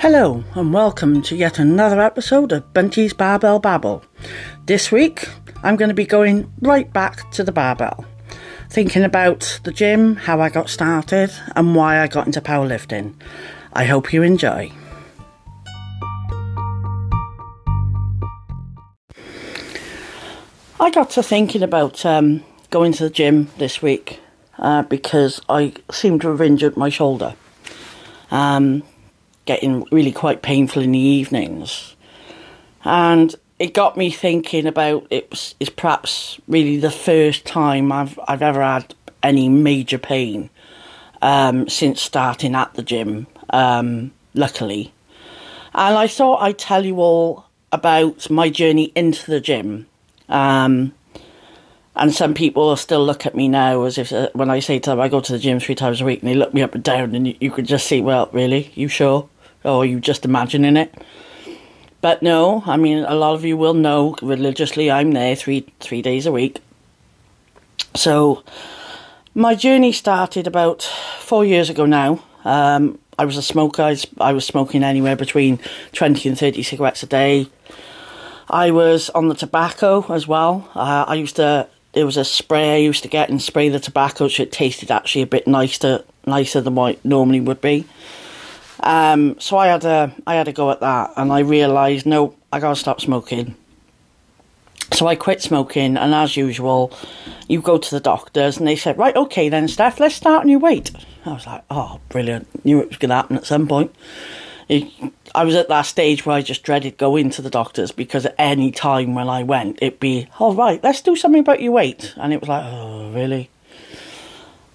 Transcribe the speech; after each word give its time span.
Hello, 0.00 0.44
and 0.54 0.72
welcome 0.72 1.22
to 1.22 1.34
yet 1.34 1.58
another 1.58 2.00
episode 2.00 2.52
of 2.52 2.72
Bunty's 2.72 3.12
Barbell 3.12 3.58
Babble. 3.58 4.04
This 4.64 4.92
week, 4.92 5.28
I'm 5.64 5.74
going 5.74 5.88
to 5.88 5.94
be 5.94 6.06
going 6.06 6.52
right 6.60 6.90
back 6.92 7.28
to 7.32 7.42
the 7.42 7.50
barbell, 7.50 8.06
thinking 8.70 9.02
about 9.02 9.58
the 9.64 9.72
gym, 9.72 10.14
how 10.14 10.40
I 10.40 10.50
got 10.50 10.70
started, 10.70 11.32
and 11.56 11.74
why 11.74 11.98
I 12.00 12.06
got 12.06 12.26
into 12.26 12.40
powerlifting. 12.40 13.20
I 13.72 13.86
hope 13.86 14.12
you 14.12 14.22
enjoy. 14.22 14.70
I 20.78 20.90
got 20.92 21.10
to 21.10 21.24
thinking 21.24 21.64
about 21.64 22.06
um, 22.06 22.44
going 22.70 22.92
to 22.92 23.02
the 23.02 23.10
gym 23.10 23.48
this 23.58 23.82
week 23.82 24.20
uh, 24.58 24.82
because 24.84 25.40
I 25.48 25.74
seem 25.90 26.20
to 26.20 26.28
have 26.28 26.40
injured 26.40 26.76
my 26.76 26.88
shoulder. 26.88 27.34
Um, 28.30 28.84
getting 29.48 29.84
really 29.90 30.12
quite 30.12 30.42
painful 30.42 30.82
in 30.82 30.92
the 30.92 30.98
evenings. 30.98 31.96
And 32.84 33.34
it 33.58 33.72
got 33.72 33.96
me 33.96 34.10
thinking 34.10 34.66
about 34.66 35.06
it's 35.10 35.54
perhaps 35.74 36.38
really 36.46 36.76
the 36.76 36.90
first 36.90 37.46
time 37.46 37.90
I've 37.90 38.20
I've 38.28 38.42
ever 38.42 38.62
had 38.62 38.94
any 39.22 39.48
major 39.48 39.98
pain 39.98 40.50
um, 41.22 41.68
since 41.68 42.02
starting 42.02 42.54
at 42.54 42.74
the 42.74 42.82
gym. 42.82 43.26
Um, 43.50 44.12
luckily, 44.34 44.92
and 45.74 45.96
I 45.96 46.06
thought 46.06 46.42
I'd 46.42 46.58
tell 46.58 46.84
you 46.84 47.00
all 47.00 47.46
about 47.72 48.28
my 48.30 48.50
journey 48.50 48.92
into 48.94 49.30
the 49.30 49.40
gym. 49.40 49.86
Um, 50.28 50.92
and 51.96 52.14
some 52.14 52.34
people 52.34 52.76
still 52.76 53.04
look 53.04 53.24
at 53.24 53.34
me 53.34 53.48
now 53.48 53.84
as 53.84 53.96
if 53.96 54.12
uh, 54.12 54.28
when 54.34 54.50
I 54.50 54.60
say 54.60 54.78
to 54.78 54.90
them 54.90 55.00
I 55.00 55.08
go 55.08 55.20
to 55.20 55.32
the 55.32 55.38
gym 55.38 55.58
three 55.58 55.74
times 55.74 56.02
a 56.02 56.04
week, 56.04 56.20
and 56.20 56.28
they 56.28 56.34
look 56.34 56.52
me 56.52 56.62
up 56.62 56.74
and 56.74 56.84
down, 56.84 57.14
and 57.14 57.26
you, 57.26 57.34
you 57.40 57.62
just 57.62 57.86
see, 57.86 58.02
well, 58.02 58.28
really, 58.32 58.70
you 58.74 58.88
sure? 58.88 59.28
Or 59.64 59.82
are 59.82 59.84
you 59.84 60.00
just 60.00 60.24
imagining 60.24 60.76
it? 60.76 60.94
But 62.00 62.22
no, 62.22 62.62
I 62.66 62.76
mean, 62.76 62.98
a 63.04 63.14
lot 63.14 63.34
of 63.34 63.44
you 63.44 63.56
will 63.56 63.74
know 63.74 64.14
religiously 64.22 64.90
I'm 64.90 65.12
there 65.12 65.34
three 65.34 65.66
three 65.80 66.02
days 66.02 66.26
a 66.26 66.32
week. 66.32 66.60
So 67.94 68.44
my 69.34 69.54
journey 69.54 69.92
started 69.92 70.46
about 70.46 70.82
four 70.82 71.44
years 71.44 71.70
ago 71.70 71.86
now. 71.86 72.22
Um, 72.44 72.98
I 73.18 73.24
was 73.24 73.36
a 73.36 73.42
smoker. 73.42 73.82
I 73.82 73.90
was, 73.90 74.06
I 74.20 74.32
was 74.32 74.46
smoking 74.46 74.84
anywhere 74.84 75.16
between 75.16 75.58
20 75.92 76.28
and 76.28 76.38
30 76.38 76.62
cigarettes 76.62 77.02
a 77.02 77.06
day. 77.06 77.48
I 78.48 78.70
was 78.70 79.10
on 79.10 79.28
the 79.28 79.34
tobacco 79.34 80.04
as 80.12 80.26
well. 80.26 80.70
Uh, 80.74 81.04
I 81.06 81.14
used 81.14 81.36
to, 81.36 81.68
there 81.92 82.06
was 82.06 82.16
a 82.16 82.24
spray 82.24 82.74
I 82.74 82.78
used 82.78 83.02
to 83.02 83.08
get 83.08 83.28
and 83.28 83.42
spray 83.42 83.68
the 83.68 83.80
tobacco 83.80 84.28
so 84.28 84.44
it 84.44 84.52
tasted 84.52 84.90
actually 84.90 85.22
a 85.22 85.26
bit 85.26 85.46
nicer, 85.46 86.04
nicer 86.26 86.60
than 86.60 86.76
what 86.76 86.94
it 86.94 87.04
normally 87.04 87.40
would 87.40 87.60
be. 87.60 87.86
Um, 88.80 89.38
so 89.40 89.56
I 89.56 89.68
had 89.68 89.84
a 89.84 90.12
I 90.26 90.34
had 90.34 90.48
a 90.48 90.52
go 90.52 90.70
at 90.70 90.80
that, 90.80 91.12
and 91.16 91.32
I 91.32 91.40
realised 91.40 92.06
no, 92.06 92.34
I 92.52 92.60
gotta 92.60 92.76
stop 92.76 93.00
smoking. 93.00 93.56
So 94.92 95.06
I 95.06 95.16
quit 95.16 95.42
smoking, 95.42 95.96
and 95.96 96.14
as 96.14 96.36
usual, 96.36 96.92
you 97.46 97.60
go 97.60 97.78
to 97.78 97.90
the 97.90 98.00
doctors, 98.00 98.56
and 98.56 98.66
they 98.66 98.76
said, 98.76 98.96
right, 98.96 99.14
okay 99.14 99.48
then, 99.48 99.68
Steph, 99.68 100.00
let's 100.00 100.14
start 100.14 100.42
on 100.42 100.48
your 100.48 100.60
weight. 100.60 100.90
I 101.26 101.32
was 101.32 101.46
like, 101.46 101.62
oh, 101.70 102.00
brilliant! 102.08 102.64
Knew 102.64 102.80
it 102.80 102.88
was 102.88 102.98
to 102.98 103.08
happen 103.08 103.36
at 103.36 103.46
some 103.46 103.68
point. 103.68 103.94
I 104.70 105.44
was 105.44 105.54
at 105.54 105.68
that 105.68 105.82
stage 105.82 106.24
where 106.24 106.36
I 106.36 106.42
just 106.42 106.62
dreaded 106.62 106.98
going 106.98 107.30
to 107.30 107.42
the 107.42 107.50
doctors 107.50 107.90
because 107.90 108.26
at 108.26 108.34
any 108.38 108.70
time 108.70 109.14
when 109.14 109.28
I 109.28 109.42
went, 109.42 109.78
it'd 109.80 110.00
be, 110.00 110.28
all 110.38 110.52
oh, 110.52 110.54
right, 110.54 110.82
let's 110.82 111.00
do 111.00 111.16
something 111.16 111.40
about 111.40 111.62
your 111.62 111.72
weight, 111.72 112.14
and 112.16 112.32
it 112.32 112.40
was 112.40 112.48
like, 112.48 112.64
oh, 112.64 113.12
really? 113.12 113.50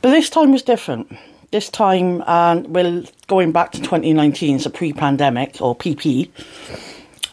But 0.02 0.12
this 0.12 0.30
time 0.30 0.52
was 0.52 0.64
different 0.64 1.18
this 1.54 1.70
time, 1.70 2.24
and 2.26 2.68
we're 2.68 3.04
going 3.28 3.52
back 3.52 3.72
to 3.72 3.78
2019, 3.78 4.58
so 4.60 4.70
pre-pandemic 4.72 5.62
or 5.62 5.76
PP, 5.76 6.28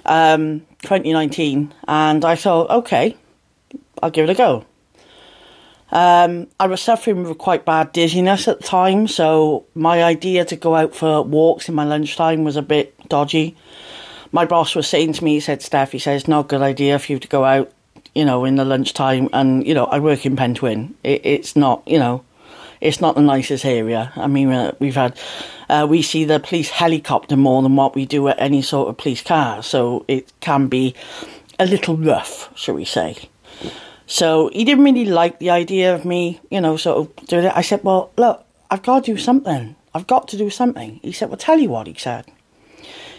um, 0.04 0.60
2019, 0.82 1.72
and 1.88 2.24
I 2.24 2.36
thought, 2.36 2.70
okay, 2.70 3.16
I'll 4.02 4.10
give 4.10 4.28
it 4.28 4.32
a 4.32 4.36
go. 4.36 4.66
Um, 5.90 6.48
I 6.60 6.66
was 6.66 6.82
suffering 6.82 7.24
with 7.24 7.38
quite 7.38 7.64
bad 7.64 7.92
dizziness 7.92 8.46
at 8.46 8.60
the 8.60 8.66
time, 8.66 9.08
so 9.08 9.64
my 9.74 10.04
idea 10.04 10.44
to 10.44 10.54
go 10.54 10.76
out 10.76 10.94
for 10.94 11.22
walks 11.22 11.68
in 11.68 11.74
my 11.74 11.84
lunchtime 11.84 12.44
was 12.44 12.56
a 12.56 12.62
bit 12.62 12.94
dodgy. 13.08 13.56
My 14.32 14.44
boss 14.44 14.76
was 14.76 14.86
saying 14.86 15.14
to 15.14 15.24
me, 15.24 15.34
he 15.34 15.40
said, 15.40 15.62
Steph, 15.62 15.92
he 15.92 15.98
says, 15.98 16.28
not 16.28 16.44
a 16.44 16.48
good 16.48 16.62
idea 16.62 16.98
for 16.98 17.12
you 17.12 17.18
to 17.18 17.26
go 17.26 17.44
out, 17.44 17.72
you 18.14 18.26
know, 18.26 18.44
in 18.44 18.56
the 18.56 18.66
lunchtime, 18.66 19.30
and, 19.32 19.66
you 19.66 19.72
know, 19.72 19.86
I 19.86 19.98
work 19.98 20.26
in 20.26 20.36
Pentwyn. 20.36 20.92
It, 21.02 21.22
it's 21.24 21.56
not, 21.56 21.82
you 21.86 21.98
know, 21.98 22.22
it's 22.80 23.00
not 23.00 23.14
the 23.14 23.22
nicest 23.22 23.64
area. 23.64 24.12
I 24.16 24.26
mean, 24.26 24.50
uh, 24.50 24.72
we've 24.78 24.94
had, 24.94 25.18
uh, 25.68 25.86
we 25.88 26.02
see 26.02 26.24
the 26.24 26.40
police 26.40 26.70
helicopter 26.70 27.36
more 27.36 27.62
than 27.62 27.76
what 27.76 27.94
we 27.94 28.06
do 28.06 28.28
at 28.28 28.40
any 28.40 28.62
sort 28.62 28.88
of 28.88 28.96
police 28.96 29.22
car, 29.22 29.62
so 29.62 30.04
it 30.08 30.32
can 30.40 30.68
be 30.68 30.94
a 31.58 31.66
little 31.66 31.96
rough, 31.96 32.50
shall 32.56 32.74
we 32.74 32.84
say. 32.84 33.28
So 34.06 34.50
he 34.52 34.64
didn't 34.64 34.84
really 34.84 35.04
like 35.04 35.38
the 35.38 35.50
idea 35.50 35.94
of 35.94 36.04
me, 36.04 36.40
you 36.50 36.60
know, 36.60 36.76
sort 36.76 36.98
of 36.98 37.26
doing 37.26 37.44
it. 37.44 37.52
I 37.54 37.62
said, 37.62 37.84
well, 37.84 38.10
look, 38.16 38.44
I've 38.70 38.82
got 38.82 39.04
to 39.04 39.12
do 39.12 39.18
something. 39.18 39.76
I've 39.94 40.06
got 40.06 40.28
to 40.28 40.36
do 40.36 40.50
something. 40.50 41.00
He 41.02 41.12
said, 41.12 41.28
well, 41.28 41.36
tell 41.36 41.58
you 41.58 41.70
what, 41.70 41.86
he 41.86 41.94
said. 41.94 42.26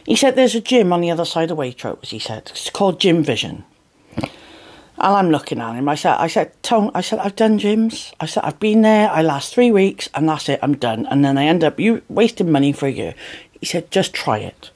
He 0.06 0.16
said, 0.16 0.36
there's 0.36 0.56
a 0.56 0.62
gym 0.62 0.92
on 0.92 1.02
the 1.02 1.12
other 1.12 1.26
side 1.26 1.52
of 1.52 1.58
Waitrose, 1.58 2.08
he 2.08 2.20
said. 2.20 2.50
It's 2.52 2.70
called 2.70 3.00
Gym 3.00 3.24
Vision. 3.24 3.64
And 5.02 5.16
I'm 5.16 5.32
looking 5.32 5.60
at 5.60 5.74
him. 5.74 5.90
I 5.90 5.96
said, 5.96 6.18
I 6.18 6.28
said, 6.28 6.62
Tone, 6.62 6.92
I 6.94 7.02
said, 7.02 7.18
I've 7.18 7.36
done 7.36 7.58
gyms. 7.58 8.14
I 8.20 8.28
said, 8.28 8.44
I've 8.44 8.60
been 8.60 8.84
there. 8.84 9.10
I 9.10 9.24
last 9.24 9.52
three 9.52 9.72
weeks 9.72 10.08
and 10.14 10.30
that's 10.30 10.48
it. 10.48 10.60
I'm 10.62 10.78
done. 10.78 11.08
And 11.08 11.26
then 11.26 11.40
I 11.40 11.46
end 11.46 11.64
up 11.64 11.80
you 11.80 12.04
wasting 12.08 12.52
money 12.52 12.72
for 12.72 12.86
a 12.86 12.92
year. 12.92 13.16
He 13.60 13.66
said, 13.66 13.90
just 13.90 14.14
try 14.14 14.38
it. 14.38 14.70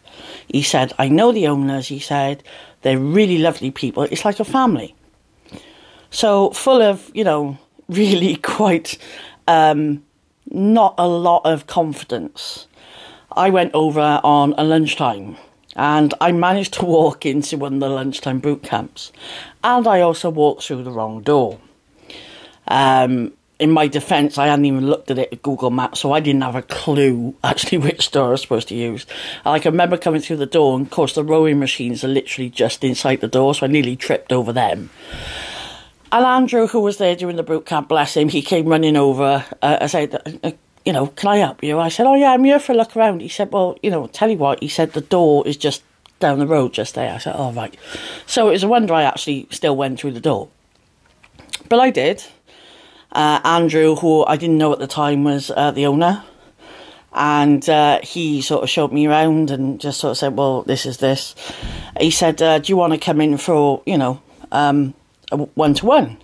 He 0.47 0.63
said, 0.63 0.93
I 0.97 1.09
know 1.09 1.31
the 1.31 1.45
owners. 1.45 1.89
He 1.89 1.99
said, 1.99 2.41
they're 2.81 2.97
really 2.97 3.37
lovely 3.37 3.69
people. 3.69 4.03
It's 4.03 4.25
like 4.25 4.39
a 4.39 4.45
family. 4.45 4.95
So 6.09 6.49
full 6.51 6.81
of, 6.81 7.11
you 7.13 7.23
know, 7.23 7.59
really 7.87 8.35
quite 8.37 8.97
um, 9.47 10.03
not 10.49 10.95
a 10.97 11.07
lot 11.07 11.41
of 11.45 11.67
confidence. 11.67 12.65
I 13.31 13.51
went 13.51 13.75
over 13.75 14.21
on 14.23 14.55
a 14.57 14.63
lunchtime 14.63 15.37
and 15.75 16.13
I 16.21 16.31
managed 16.31 16.73
to 16.75 16.85
walk 16.85 17.25
into 17.25 17.57
one 17.57 17.75
of 17.75 17.79
the 17.81 17.89
lunchtime 17.89 18.39
boot 18.39 18.63
camps, 18.63 19.11
and 19.65 19.87
I 19.87 20.01
also 20.01 20.29
walked 20.29 20.63
through 20.63 20.83
the 20.83 20.91
wrong 20.91 21.21
door. 21.21 21.59
Um, 22.67 23.33
in 23.57 23.71
my 23.71 23.87
defence, 23.87 24.37
I 24.37 24.47
hadn't 24.47 24.65
even 24.65 24.85
looked 24.85 25.09
at 25.09 25.17
it 25.17 25.33
at 25.33 25.41
Google 25.41 25.71
Maps, 25.71 26.01
so 26.01 26.11
I 26.11 26.19
didn't 26.19 26.41
have 26.41 26.55
a 26.55 26.61
clue 26.61 27.33
actually 27.43 27.79
which 27.79 28.11
door 28.11 28.27
I 28.27 28.31
was 28.31 28.41
supposed 28.41 28.67
to 28.67 28.75
use. 28.75 29.07
And 29.43 29.55
I 29.55 29.59
can 29.59 29.71
remember 29.71 29.97
coming 29.97 30.21
through 30.21 30.37
the 30.37 30.45
door, 30.45 30.77
and 30.77 30.85
of 30.85 30.91
course, 30.91 31.13
the 31.13 31.23
rowing 31.23 31.59
machines 31.59 32.03
are 32.03 32.09
literally 32.09 32.49
just 32.49 32.83
inside 32.83 33.21
the 33.21 33.27
door, 33.27 33.55
so 33.55 33.65
I 33.65 33.69
nearly 33.69 33.95
tripped 33.95 34.31
over 34.31 34.53
them. 34.53 34.91
And 36.11 36.25
Andrew, 36.25 36.67
who 36.67 36.81
was 36.81 36.97
there 36.97 37.15
during 37.15 37.35
the 37.35 37.43
boot 37.43 37.65
camp, 37.65 37.89
bless 37.89 38.15
him, 38.15 38.29
he 38.29 38.43
came 38.43 38.67
running 38.67 38.95
over. 38.95 39.43
Uh, 39.63 39.77
I 39.81 39.87
said, 39.87 40.39
uh, 40.43 40.51
you 40.85 40.93
know, 40.93 41.07
can 41.07 41.29
I 41.29 41.37
help 41.37 41.63
you? 41.63 41.79
I 41.79 41.89
said, 41.89 42.05
oh 42.05 42.13
yeah, 42.13 42.31
I'm 42.31 42.43
here 42.43 42.59
for 42.59 42.73
a 42.73 42.75
look 42.75 42.95
around. 42.95 43.21
He 43.21 43.29
said, 43.29 43.51
well, 43.51 43.77
you 43.81 43.89
know, 43.89 44.05
tell 44.07 44.29
you 44.29 44.37
what, 44.37 44.61
he 44.61 44.69
said 44.69 44.93
the 44.93 45.01
door 45.01 45.45
is 45.47 45.57
just 45.57 45.81
down 46.19 46.39
the 46.39 46.47
road 46.47 46.73
just 46.73 46.95
there. 46.95 47.13
I 47.13 47.17
said, 47.17 47.35
oh 47.37 47.51
right. 47.51 47.75
So 48.25 48.49
it 48.49 48.51
was 48.51 48.63
a 48.63 48.67
wonder 48.67 48.93
I 48.93 49.03
actually 49.03 49.47
still 49.51 49.75
went 49.75 49.99
through 49.99 50.13
the 50.13 50.19
door. 50.19 50.49
But 51.69 51.79
I 51.79 51.89
did. 51.89 52.23
Uh, 53.11 53.39
Andrew, 53.43 53.95
who 53.95 54.25
I 54.25 54.35
didn't 54.35 54.57
know 54.57 54.73
at 54.73 54.79
the 54.79 54.87
time 54.87 55.23
was 55.23 55.49
uh, 55.49 55.71
the 55.71 55.85
owner, 55.85 56.23
and 57.13 57.67
uh, 57.69 58.01
he 58.03 58.41
sort 58.41 58.63
of 58.63 58.69
showed 58.69 58.91
me 58.91 59.07
around 59.07 59.51
and 59.51 59.79
just 59.79 60.01
sort 60.01 60.11
of 60.11 60.17
said, 60.17 60.35
well, 60.35 60.63
this 60.63 60.85
is 60.85 60.97
this. 60.97 61.33
He 61.97 62.11
said, 62.11 62.41
uh, 62.41 62.59
do 62.59 62.71
you 62.71 62.75
want 62.75 62.91
to 62.91 62.99
come 62.99 63.21
in 63.21 63.37
for, 63.37 63.81
you 63.85 63.97
know, 63.97 64.21
um, 64.51 64.93
a 65.31 65.37
one-to-one? 65.37 66.17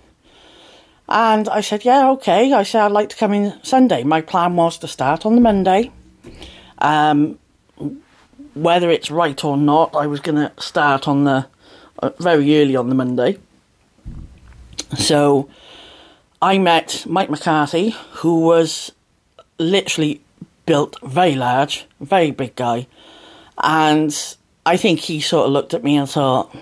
And 1.08 1.48
I 1.48 1.62
said, 1.62 1.84
yeah, 1.84 2.10
okay. 2.10 2.52
I 2.52 2.62
said, 2.62 2.82
I'd 2.82 2.92
like 2.92 3.08
to 3.08 3.16
come 3.16 3.32
in 3.32 3.58
Sunday. 3.62 4.04
My 4.04 4.20
plan 4.20 4.54
was 4.56 4.76
to 4.78 4.88
start 4.88 5.24
on 5.24 5.34
the 5.34 5.40
Monday. 5.40 5.90
Um, 6.78 7.38
whether 8.54 8.90
it's 8.90 9.10
right 9.10 9.42
or 9.44 9.56
not, 9.56 9.94
I 9.94 10.06
was 10.06 10.20
going 10.20 10.36
to 10.36 10.52
start 10.62 11.08
on 11.08 11.24
the 11.24 11.46
uh, 11.98 12.10
very 12.18 12.60
early 12.60 12.76
on 12.76 12.88
the 12.88 12.94
Monday. 12.94 13.38
So 14.98 15.48
I 16.40 16.58
met 16.58 17.04
Mike 17.08 17.30
McCarthy, 17.30 17.90
who 18.14 18.40
was 18.40 18.92
literally 19.58 20.20
built 20.66 20.96
very 21.02 21.34
large, 21.34 21.86
very 22.00 22.30
big 22.30 22.56
guy. 22.56 22.86
And 23.62 24.14
I 24.66 24.76
think 24.76 25.00
he 25.00 25.20
sort 25.20 25.46
of 25.46 25.52
looked 25.52 25.74
at 25.74 25.84
me 25.84 25.96
and 25.96 26.08
thought, 26.08 26.54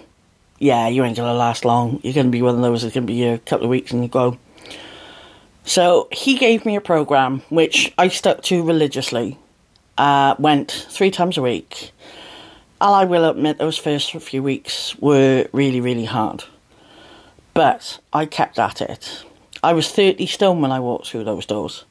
yeah, 0.59 0.89
you 0.89 1.03
ain't 1.05 1.17
gonna 1.17 1.35
last 1.35 1.65
long. 1.65 2.01
You're 2.03 2.13
gonna 2.13 2.29
be 2.29 2.43
one 2.43 2.55
of 2.55 2.61
those 2.61 2.83
that's 2.83 2.95
gonna 2.95 3.07
be 3.07 3.25
a 3.25 3.39
couple 3.39 3.65
of 3.65 3.71
weeks 3.71 3.93
and 3.93 4.03
you 4.03 4.09
go. 4.09 4.39
So 5.65 6.09
he 6.13 6.37
gave 6.37 6.67
me 6.67 6.77
a 6.77 6.81
program 6.81 7.43
which 7.49 7.93
I 7.97 8.09
stuck 8.09 8.43
to 8.45 8.63
religiously. 8.63 9.39
Uh, 10.01 10.35
went 10.39 10.87
three 10.89 11.11
times 11.11 11.37
a 11.37 11.43
week. 11.43 11.93
And 12.81 12.95
I 12.95 13.05
will 13.05 13.29
admit 13.29 13.59
those 13.59 13.77
first 13.77 14.13
few 14.13 14.43
weeks 14.43 14.99
were 14.99 15.47
really, 15.53 15.83
really 15.83 16.07
hard. 16.07 16.45
But 17.53 17.99
I 18.11 18.25
kept 18.25 18.59
at 18.59 18.81
it. 18.81 19.23
I 19.63 19.75
was 19.75 19.93
30 19.93 20.25
stone 20.25 20.63
when 20.63 20.73
I 20.73 20.81
walked 20.81 21.09
through 21.09 21.25
those 21.25 21.45
doors. 21.45 21.85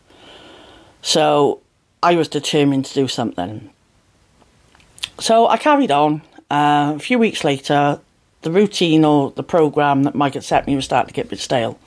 So 1.04 1.62
I 2.02 2.16
was 2.16 2.28
determined 2.28 2.86
to 2.86 2.96
do 2.96 3.08
something. 3.08 3.70
So 5.20 5.48
I 5.48 5.58
carried 5.58 5.92
on. 5.92 6.24
Uh, 6.50 6.94
a 6.96 7.00
few 7.00 7.20
weeks 7.20 7.44
later, 7.44 8.00
the 8.42 8.50
routine 8.50 9.06
or 9.06 9.30
the 9.30 9.44
program 9.44 10.02
that 10.02 10.16
Mike 10.16 10.34
had 10.34 10.44
set 10.44 10.66
me 10.66 10.76
was 10.76 10.86
starting 10.86 11.10
to 11.10 11.14
get 11.14 11.28
a 11.28 11.30
bit 11.30 11.38
stale. 11.38 11.80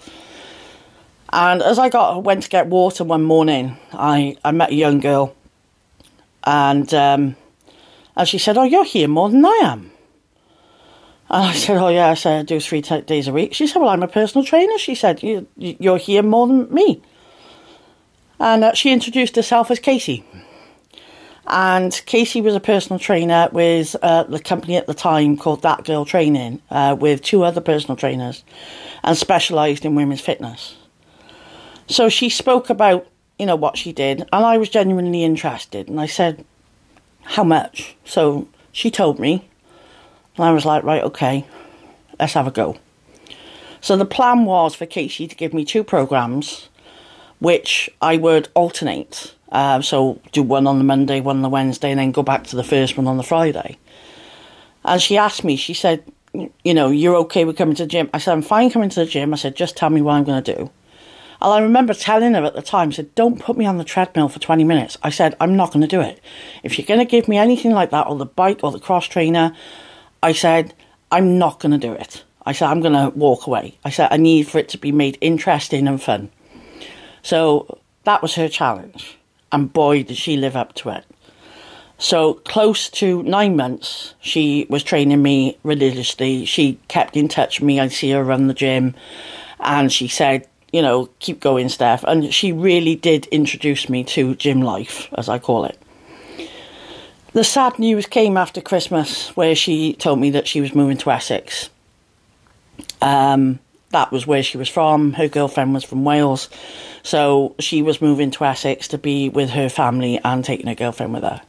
And 1.33 1.63
as 1.63 1.81
I 1.81 1.89
got 1.89 2.23
went 2.23 2.45
to 2.45 2.49
get 2.49 2.69
water 2.69 3.03
one 3.03 3.25
morning, 3.25 3.77
I, 3.93 4.37
I 4.45 4.53
met 4.53 4.71
a 4.71 4.75
young 4.77 5.01
girl, 5.01 5.35
and 6.45 6.93
um, 6.95 7.37
and 8.17 8.29
she 8.29 8.39
said, 8.39 8.59
"Oh, 8.59 8.65
you're 8.65 8.85
here 8.85 9.09
more 9.09 9.29
than 9.31 9.45
I 9.45 9.61
am." 9.65 9.91
And 11.31 11.45
I 11.49 11.53
said, 11.53 11.79
"Oh 11.79 11.89
yeah," 11.89 12.11
I 12.11 12.15
said, 12.15 12.41
"I 12.41 12.43
do 12.43 12.61
three 12.61 12.83
t- 12.83 13.01
days 13.03 13.29
a 13.29 13.33
week." 13.33 13.55
She 13.55 13.67
said, 13.67 13.81
"Well, 13.81 13.91
I'm 13.91 14.03
a 14.03 14.09
personal 14.09 14.45
trainer." 14.45 14.77
She 14.79 14.95
said, 14.95 15.23
you, 15.23 15.47
"You're 15.57 15.99
here 15.99 16.23
more 16.23 16.47
than 16.47 16.73
me," 16.73 17.03
and 18.39 18.65
uh, 18.65 18.75
she 18.75 18.93
introduced 18.93 19.37
herself 19.37 19.71
as 19.71 19.79
Casey. 19.79 20.25
And 21.45 22.01
Casey 22.07 22.41
was 22.41 22.55
a 22.55 22.61
personal 22.61 23.01
trainer 23.01 23.49
with 23.53 23.97
uh, 24.01 24.23
the 24.25 24.39
company 24.39 24.77
at 24.77 24.87
the 24.87 24.95
time 24.95 25.37
called 25.37 25.63
That 25.63 25.85
Girl 25.85 26.05
Training, 26.05 26.63
uh, 26.71 26.97
with 26.99 27.21
two 27.21 27.43
other 27.43 27.61
personal 27.61 27.97
trainers, 27.97 28.45
and 29.03 29.17
specialised 29.17 29.85
in 29.85 29.97
women's 29.97 30.21
fitness. 30.21 30.77
So 31.89 32.09
she 32.09 32.29
spoke 32.29 32.71
about, 32.71 33.09
you 33.43 33.47
know, 33.47 33.57
what 33.57 33.77
she 33.77 33.93
did, 33.93 34.21
and 34.21 34.47
I 34.47 34.57
was 34.57 34.69
genuinely 34.69 35.25
interested. 35.25 35.89
And 35.89 36.01
I 36.01 36.07
said, 36.07 36.45
How 37.23 37.43
much? 37.43 37.97
So 38.05 38.47
she 38.71 38.89
told 38.89 39.19
me, 39.19 39.49
and 40.37 40.45
I 40.45 40.53
was 40.53 40.65
like, 40.65 40.85
Right, 40.85 41.03
okay, 41.03 41.45
let's 42.21 42.35
have 42.35 42.47
a 42.47 42.53
go. 42.53 42.77
So 43.81 43.97
the 43.97 44.05
plan 44.05 44.45
was 44.45 44.77
for 44.77 44.87
Casey 44.87 45.27
to 45.27 45.35
give 45.35 45.53
me 45.53 45.65
two 45.65 45.83
programs, 45.83 46.69
which 47.41 47.91
I 48.01 48.17
would 48.17 48.49
alternate. 48.55 49.35
Uh, 49.51 49.83
so 49.83 50.21
do 50.31 50.45
one 50.45 50.69
on 50.69 50.79
the 50.79 50.85
Monday, 50.85 51.21
one 51.21 51.39
on 51.39 51.43
the 51.43 51.49
Wednesday, 51.49 51.91
and 51.91 51.99
then 51.99 52.13
go 52.13 52.23
back 52.23 52.45
to 52.45 52.55
the 52.55 52.63
first 52.63 52.97
one 52.97 53.09
on 53.09 53.17
the 53.17 53.25
Friday. 53.25 53.77
And 54.85 55.03
she 55.03 55.17
asked 55.17 55.43
me, 55.43 55.57
she 55.57 55.75
said, 55.75 56.05
you 56.63 56.75
know, 56.75 56.91
you're 56.91 57.17
okay 57.17 57.45
with 57.45 57.57
coming 57.57 57.75
to 57.75 57.83
the 57.83 57.89
gym? 57.89 58.09
I 58.15 58.19
said, 58.19 58.35
I'm 58.35 58.43
fine 58.43 58.71
coming 58.71 58.91
to 58.91 59.01
the 59.01 59.11
gym. 59.11 59.35
I 59.35 59.37
said, 59.37 59.57
just 59.57 59.77
tell 59.77 59.91
me 59.91 60.01
what 60.01 60.13
I'm 60.13 60.23
going 60.23 60.45
to 60.45 60.55
do. 60.55 60.71
And 61.43 61.53
I 61.53 61.59
remember 61.61 61.93
telling 61.93 62.35
her 62.35 62.45
at 62.45 62.55
the 62.55 62.63
time, 62.63 62.91
I 62.91 62.93
said, 62.93 63.13
don't 63.17 63.41
put 63.41 63.57
me 63.57 63.67
on 63.67 63.77
the 63.77 63.85
treadmill 63.85 64.29
for 64.29 64.39
20 64.39 64.63
minutes. 64.63 64.97
I 65.03 65.11
said, 65.11 65.35
I'm 65.41 65.57
not 65.57 65.73
going 65.73 65.81
to 65.81 65.89
do 65.89 66.01
it. 66.01 66.21
If 66.63 66.79
you're 66.79 66.87
going 66.87 67.01
to 67.01 67.05
give 67.05 67.27
me 67.27 67.37
anything 67.37 67.73
like 67.73 67.91
that, 67.91 68.07
or 68.07 68.17
the 68.17 68.27
bike, 68.27 68.61
or 68.63 68.71
the 68.71 68.79
cross 68.79 69.07
trainer, 69.07 69.53
I 70.23 70.35
said, 70.35 70.73
I'm 71.11 71.39
not 71.39 71.59
going 71.59 71.73
to 71.73 71.79
do 71.79 71.93
it. 71.93 72.23
I 72.47 72.53
said, 72.53 72.69
I'm 72.69 72.81
going 72.81 72.93
to 72.93 73.11
walk 73.19 73.49
away. 73.49 73.77
I 73.85 73.91
said, 73.91 74.09
I 74.13 74.19
need 74.19 74.47
for 74.47 74.59
it 74.59 74.69
to 74.69 74.79
be 74.79 74.93
made 74.93 75.19
interesting 75.21 75.89
and 75.89 76.01
fun. 76.01 76.31
So 77.23 77.81
that 78.05 78.23
was 78.23 78.37
her 78.37 78.49
challenge. 78.49 79.19
And 79.51 79.73
boy, 79.73 80.05
did 80.05 80.17
she 80.17 80.37
live 80.37 80.55
up 80.55 80.75
to 80.77 80.91
it. 80.91 81.05
So, 81.99 82.35
close 82.35 82.89
to 82.91 83.23
nine 83.23 83.55
months, 83.55 84.15
she 84.21 84.67
was 84.69 84.83
training 84.83 85.23
me 85.23 85.59
religiously. 85.63 86.45
She 86.47 86.81
kept 86.89 87.17
in 87.17 87.29
touch 87.29 87.61
with 87.61 87.67
me. 87.67 87.79
I'd 87.79 87.93
see 87.93 88.11
her 88.11 88.25
run 88.25 88.49
the 88.49 88.55
gym. 88.55 88.97
And 89.61 89.93
she 89.93 90.09
said, 90.09 90.49
you 90.73 90.83
know, 90.83 91.09
keep 91.19 91.41
going, 91.41 91.69
Steph. 91.69 92.03
And 92.05 92.33
she 92.33 92.53
really 92.53 92.97
did 92.97 93.27
introduce 93.27 93.89
me 93.89 94.05
to 94.05 94.35
gym 94.35 94.63
life, 94.63 95.09
as 95.17 95.29
I 95.29 95.39
call 95.39 95.65
it. 95.65 95.79
The 97.35 97.45
sad 97.45 97.79
news 97.79 98.07
came 98.07 98.37
after 98.37 98.61
Christmas, 98.61 99.29
where 99.37 99.55
she 99.55 99.95
told 99.95 100.19
me 100.19 100.31
that 100.31 100.49
she 100.49 100.61
was 100.61 100.75
moving 100.75 100.99
to 100.99 101.11
Essex. 101.11 101.71
Um, 103.01 103.59
that 103.91 104.11
was 104.11 104.27
where 104.27 104.43
she 104.43 104.59
was 104.59 104.69
from. 104.69 105.13
Her 105.13 105.29
girlfriend 105.29 105.75
was 105.75 105.85
from 105.85 106.05
Wales. 106.05 106.49
So 107.03 107.55
she 107.59 107.83
was 107.83 108.01
moving 108.01 108.31
to 108.33 108.45
Essex 108.45 108.89
to 108.89 108.99
be 108.99 109.29
with 109.29 109.51
her 109.51 109.69
family 109.69 110.21
and 110.25 110.45
taking 110.45 110.67
her 110.67 110.75
girlfriend 110.75 111.15
with 111.15 111.23
her. 111.23 111.41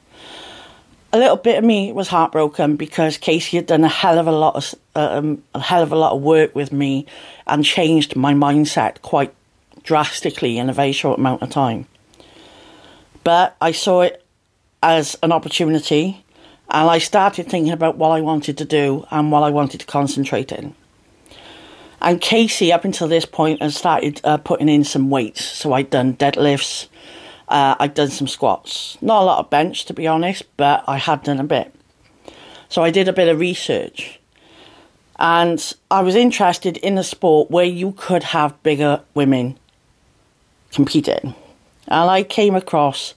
A 1.13 1.17
little 1.17 1.37
bit 1.37 1.59
of 1.59 1.63
me 1.63 1.93
was 1.93 2.07
heartbroken 2.07 2.75
because 2.75 3.17
Casey 3.17 3.57
had 3.57 3.67
done 3.67 3.83
a 3.83 3.87
hell 3.87 4.17
of 4.17 4.25
a 4.25 4.31
lot 4.31 4.55
of 4.55 4.75
um, 4.95 5.43
a 5.53 5.59
hell 5.59 5.83
of 5.83 5.91
a 5.91 5.95
lot 5.95 6.13
of 6.13 6.21
work 6.21 6.55
with 6.55 6.73
me 6.73 7.05
and 7.45 7.63
changed 7.63 8.15
my 8.15 8.33
mindset 8.33 9.01
quite 9.03 9.31
drastically 9.83 10.57
in 10.57 10.69
a 10.69 10.73
very 10.73 10.91
short 10.91 11.19
amount 11.19 11.43
of 11.43 11.51
time. 11.51 11.85
But 13.23 13.55
I 13.61 13.73
saw 13.73 14.01
it 14.01 14.25
as 14.81 15.15
an 15.21 15.31
opportunity 15.31 16.23
and 16.69 16.89
I 16.89 16.97
started 16.97 17.47
thinking 17.47 17.71
about 17.71 17.97
what 17.97 18.09
I 18.09 18.21
wanted 18.21 18.57
to 18.57 18.65
do 18.65 19.05
and 19.11 19.31
what 19.31 19.43
I 19.43 19.51
wanted 19.51 19.81
to 19.81 19.85
concentrate 19.85 20.51
in. 20.51 20.73
And 22.01 22.19
Casey, 22.19 22.73
up 22.73 22.83
until 22.83 23.07
this 23.07 23.25
point, 23.25 23.61
had 23.61 23.71
started 23.71 24.19
uh, 24.23 24.37
putting 24.37 24.67
in 24.67 24.83
some 24.83 25.09
weights. 25.09 25.45
So 25.45 25.71
I'd 25.71 25.89
done 25.89 26.15
deadlifts, 26.15 26.87
uh, 27.53 27.75
I'd 27.79 27.93
done 27.93 28.09
some 28.09 28.27
squats. 28.27 28.97
Not 28.99 29.21
a 29.21 29.25
lot 29.25 29.39
of 29.39 29.49
bench, 29.51 29.85
to 29.85 29.93
be 29.93 30.07
honest, 30.07 30.43
but 30.57 30.83
I 30.87 30.97
had 30.97 31.21
done 31.21 31.39
a 31.39 31.43
bit. 31.43 31.73
So 32.67 32.83
I 32.83 32.89
did 32.89 33.07
a 33.07 33.13
bit 33.13 33.27
of 33.27 33.39
research. 33.39 34.19
And 35.19 35.73
I 35.91 36.01
was 36.01 36.15
interested 36.15 36.77
in 36.77 36.97
a 36.97 37.03
sport 37.03 37.51
where 37.51 37.65
you 37.65 37.93
could 37.95 38.23
have 38.23 38.61
bigger 38.63 39.01
women 39.13 39.59
competing. 40.71 41.35
And 41.87 42.09
I 42.09 42.23
came 42.23 42.55
across 42.55 43.13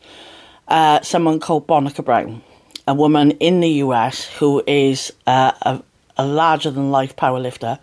uh, 0.69 1.01
someone 1.01 1.41
called 1.41 1.67
Bonica 1.67 2.05
Brown, 2.05 2.43
a 2.87 2.93
woman 2.93 3.31
in 3.33 3.61
the 3.61 3.71
US 3.85 4.27
who 4.27 4.63
is 4.67 5.15
uh, 5.27 5.53
a, 5.63 5.83
a 6.19 6.27
larger 6.27 6.71
than 6.71 6.91
life 6.91 7.17
powerlifter 7.17 7.79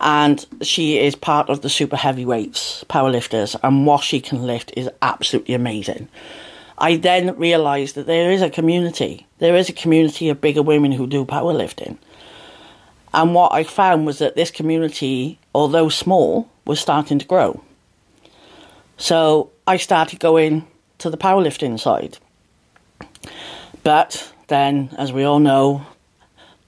and 0.00 0.46
she 0.62 0.98
is 0.98 1.14
part 1.14 1.48
of 1.48 1.62
the 1.62 1.68
super 1.68 1.96
heavyweights 1.96 2.84
powerlifters 2.88 3.56
and 3.62 3.86
what 3.86 4.04
she 4.04 4.20
can 4.20 4.46
lift 4.46 4.72
is 4.76 4.88
absolutely 5.02 5.54
amazing. 5.54 6.08
I 6.78 6.96
then 6.96 7.36
realized 7.36 7.96
that 7.96 8.06
there 8.06 8.30
is 8.30 8.40
a 8.40 8.50
community. 8.50 9.26
There 9.38 9.56
is 9.56 9.68
a 9.68 9.72
community 9.72 10.28
of 10.28 10.40
bigger 10.40 10.62
women 10.62 10.92
who 10.92 11.08
do 11.08 11.24
powerlifting. 11.24 11.98
And 13.12 13.34
what 13.34 13.52
i 13.52 13.64
found 13.64 14.06
was 14.06 14.18
that 14.18 14.36
this 14.36 14.50
community 14.50 15.38
although 15.54 15.88
small 15.88 16.48
was 16.64 16.78
starting 16.78 17.18
to 17.18 17.26
grow. 17.26 17.62
So 18.96 19.50
i 19.66 19.76
started 19.76 20.20
going 20.20 20.66
to 20.98 21.10
the 21.10 21.16
powerlifting 21.16 21.80
side. 21.80 22.18
But 23.82 24.32
then 24.46 24.90
as 24.96 25.12
we 25.12 25.24
all 25.24 25.40
know 25.40 25.86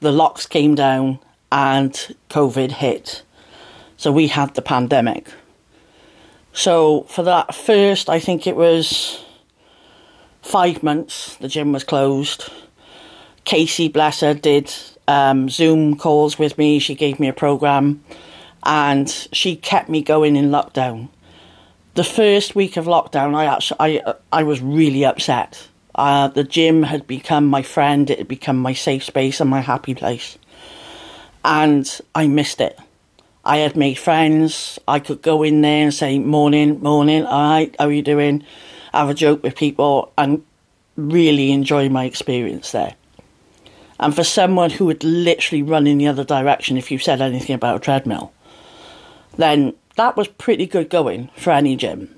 the 0.01 0.13
locks 0.13 0.47
came 0.47 0.75
down 0.75 1.21
and 1.53 1.93
COVID 2.29 2.73
hit. 2.73 3.23
So 3.97 4.13
we 4.13 4.29
had 4.29 4.55
the 4.55 4.63
pandemic. 4.63 5.29
So 6.53 7.03
for 7.03 7.23
that 7.23 7.55
first, 7.55 8.09
I 8.09 8.19
think 8.19 8.47
it 8.47 8.57
was 8.57 9.25
five 10.43 10.83
months, 10.83 11.37
the 11.37 11.49
gym 11.49 11.73
was 11.73 11.85
closed. 11.85 12.51
Casey, 13.45 13.89
bless 13.89 14.21
did 14.21 14.73
um, 15.09 15.49
Zoom 15.49 15.97
calls 15.97 16.39
with 16.39 16.57
me. 16.59 16.79
She 16.79 16.95
gave 16.95 17.19
me 17.19 17.29
a 17.29 17.33
program 17.33 18.03
and 18.63 19.09
she 19.33 19.57
kept 19.57 19.89
me 19.89 20.03
going 20.03 20.37
in 20.37 20.51
lockdown. 20.51 21.09
The 21.95 22.05
first 22.05 22.55
week 22.55 22.77
of 22.77 22.85
lockdown, 22.85 23.35
I 23.35 23.47
actually, 23.47 24.01
I, 24.03 24.15
I 24.33 24.43
was 24.45 24.61
really 24.61 25.05
upset. 25.05 25.69
Uh, 25.95 26.29
the 26.29 26.45
gym 26.45 26.85
had 26.85 27.07
become 27.07 27.47
my 27.47 27.63
friend, 27.63 28.09
it 28.09 28.19
had 28.19 28.29
become 28.29 28.59
my 28.59 28.73
safe 28.73 29.05
space 29.05 29.41
and 29.41 29.51
my 29.51 29.61
happy 29.61 29.95
place 29.95 30.39
and 31.45 32.01
I 32.15 32.27
missed 32.27 32.61
it. 32.61 32.79
I 33.45 33.59
had 33.59 33.77
made 33.77 33.99
friends. 33.99 34.79
I 34.87 34.99
could 34.99 35.23
go 35.23 35.43
in 35.43 35.63
there 35.63 35.85
and 35.85 35.95
say, 35.95 36.19
Morning, 36.19 36.81
morning, 36.81 37.25
all 37.25 37.51
right, 37.51 37.75
how 37.79 37.87
are 37.87 37.93
you 37.93 38.03
doing? 38.03 38.45
Have 38.93 39.09
a 39.09 39.15
joke 39.15 39.43
with 39.43 39.57
people 39.57 40.13
and 40.19 40.45
really 40.97 41.53
enjoy 41.53 41.89
my 41.89 42.05
experience 42.05 42.73
there. 42.73 42.95
And 43.99 44.15
for 44.15 44.25
someone 44.25 44.71
who 44.71 44.87
would 44.87 45.05
literally 45.05 45.63
run 45.63 45.87
in 45.87 45.99
the 45.99 46.09
other 46.09 46.25
direction 46.25 46.77
if 46.77 46.91
you 46.91 46.99
said 46.99 47.21
anything 47.21 47.55
about 47.55 47.77
a 47.77 47.81
treadmill, 47.81 48.33
then 49.37 49.75
that 49.97 50.17
was 50.17 50.29
pretty 50.29 50.67
good 50.67 50.89
going 50.89 51.31
for 51.37 51.51
any 51.51 51.77
gym. 51.77 52.15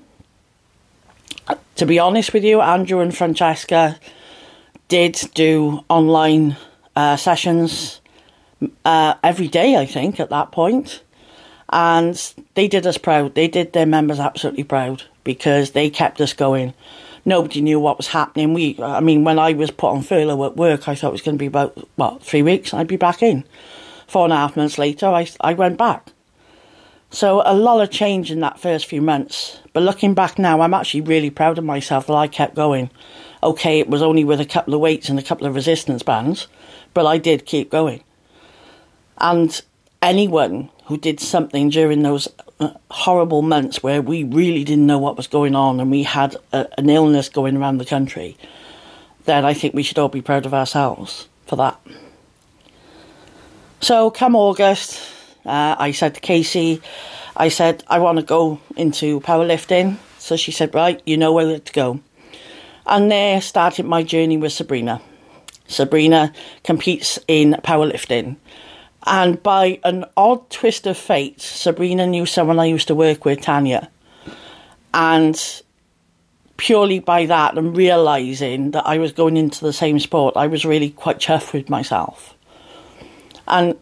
To 1.75 1.85
be 1.85 1.99
honest 1.99 2.33
with 2.33 2.43
you, 2.43 2.61
Andrew 2.61 2.99
and 2.99 3.15
Francesca 3.15 3.99
did 4.87 5.19
do 5.33 5.83
online 5.89 6.55
uh, 6.95 7.17
sessions 7.17 7.99
uh, 8.85 9.15
every 9.23 9.47
day, 9.47 9.75
I 9.75 9.85
think, 9.85 10.19
at 10.19 10.29
that 10.29 10.51
point. 10.51 11.01
And 11.69 12.33
they 12.53 12.67
did 12.67 12.85
us 12.85 12.97
proud. 12.97 13.35
They 13.35 13.47
did 13.47 13.73
their 13.73 13.85
members 13.85 14.19
absolutely 14.19 14.63
proud 14.63 15.03
because 15.23 15.71
they 15.71 15.89
kept 15.89 16.21
us 16.21 16.33
going. 16.33 16.73
Nobody 17.25 17.61
knew 17.61 17.79
what 17.79 17.97
was 17.97 18.09
happening. 18.09 18.53
We, 18.53 18.77
I 18.81 18.99
mean, 18.99 19.23
when 19.23 19.39
I 19.39 19.53
was 19.53 19.71
put 19.71 19.91
on 19.91 20.03
furlough 20.03 20.45
at 20.45 20.57
work, 20.57 20.87
I 20.87 20.95
thought 20.95 21.09
it 21.09 21.13
was 21.13 21.21
going 21.21 21.37
to 21.37 21.41
be 21.41 21.47
about, 21.47 21.87
what, 21.95 22.21
three 22.21 22.41
weeks, 22.41 22.73
I'd 22.73 22.87
be 22.87 22.97
back 22.97 23.23
in. 23.23 23.45
Four 24.07 24.25
and 24.25 24.33
a 24.33 24.37
half 24.37 24.57
months 24.57 24.77
later, 24.77 25.07
I, 25.07 25.27
I 25.39 25.53
went 25.53 25.77
back. 25.77 26.09
So 27.09 27.41
a 27.45 27.53
lot 27.53 27.81
of 27.81 27.91
change 27.91 28.31
in 28.31 28.39
that 28.41 28.59
first 28.59 28.87
few 28.87 29.01
months. 29.01 29.59
But 29.71 29.83
looking 29.83 30.13
back 30.13 30.37
now, 30.37 30.61
I'm 30.61 30.73
actually 30.73 31.01
really 31.01 31.29
proud 31.29 31.57
of 31.57 31.63
myself 31.63 32.07
that 32.07 32.13
I 32.13 32.27
kept 32.27 32.55
going. 32.55 32.89
Okay, 33.41 33.79
it 33.79 33.89
was 33.89 34.01
only 34.01 34.23
with 34.23 34.41
a 34.41 34.45
couple 34.45 34.73
of 34.73 34.79
weights 34.79 35.09
and 35.09 35.19
a 35.19 35.23
couple 35.23 35.47
of 35.47 35.55
resistance 35.55 36.03
bands, 36.03 36.47
but 36.93 37.05
I 37.05 37.17
did 37.17 37.45
keep 37.45 37.69
going. 37.69 38.03
And 39.17 39.61
anyone 40.01 40.69
who 40.85 40.97
did 40.97 41.19
something 41.19 41.69
during 41.69 42.03
those 42.03 42.27
uh, 42.59 42.71
horrible 42.91 43.41
months 43.41 43.81
where 43.81 44.01
we 44.01 44.23
really 44.23 44.63
didn't 44.63 44.85
know 44.85 44.99
what 44.99 45.17
was 45.17 45.27
going 45.27 45.55
on 45.55 45.79
and 45.79 45.89
we 45.89 46.03
had 46.03 46.35
a, 46.51 46.67
an 46.77 46.89
illness 46.89 47.29
going 47.29 47.57
around 47.57 47.77
the 47.77 47.85
country, 47.85 48.37
then 49.25 49.45
I 49.45 49.53
think 49.53 49.73
we 49.73 49.83
should 49.83 49.99
all 49.99 50.09
be 50.09 50.21
proud 50.21 50.45
of 50.45 50.53
ourselves 50.53 51.27
for 51.47 51.55
that. 51.55 51.79
So, 53.79 54.11
come 54.11 54.35
August, 54.35 55.01
uh, 55.45 55.75
I 55.77 55.91
said 55.91 56.15
to 56.15 56.21
Casey, 56.21 56.81
I 57.35 57.49
said, 57.49 57.83
I 57.87 57.99
want 57.99 58.19
to 58.19 58.23
go 58.23 58.59
into 58.77 59.19
powerlifting. 59.21 59.97
So 60.19 60.37
she 60.37 60.51
said, 60.51 60.73
Right, 60.73 61.01
you 61.05 61.17
know 61.17 61.33
where 61.33 61.59
to 61.59 61.73
go. 61.73 61.99
And 62.85 63.11
there 63.11 63.41
started 63.41 63.85
my 63.85 64.03
journey 64.03 64.37
with 64.37 64.53
Sabrina. 64.53 65.01
Sabrina 65.67 66.31
competes 66.63 67.19
in 67.27 67.57
powerlifting. 67.63 68.37
And 69.05 69.41
by 69.43 69.79
an 69.83 70.05
odd 70.15 70.49
twist 70.49 70.87
of 70.87 70.97
fate, 70.97 71.41
Sabrina 71.41 72.07
knew 72.07 72.25
someone 72.25 72.59
I 72.59 72.65
used 72.65 72.87
to 72.87 72.95
work 72.95 73.25
with, 73.25 73.41
Tanya. 73.41 73.89
And 74.93 75.61
purely 76.57 76.99
by 76.99 77.25
that 77.25 77.57
and 77.57 77.75
realizing 77.75 78.71
that 78.71 78.87
I 78.87 78.97
was 78.97 79.11
going 79.11 79.35
into 79.35 79.65
the 79.65 79.73
same 79.73 79.99
sport, 79.99 80.37
I 80.37 80.47
was 80.47 80.65
really 80.65 80.91
quite 80.91 81.19
chuffed 81.19 81.51
with 81.51 81.69
myself. 81.69 82.35
And 83.47 83.75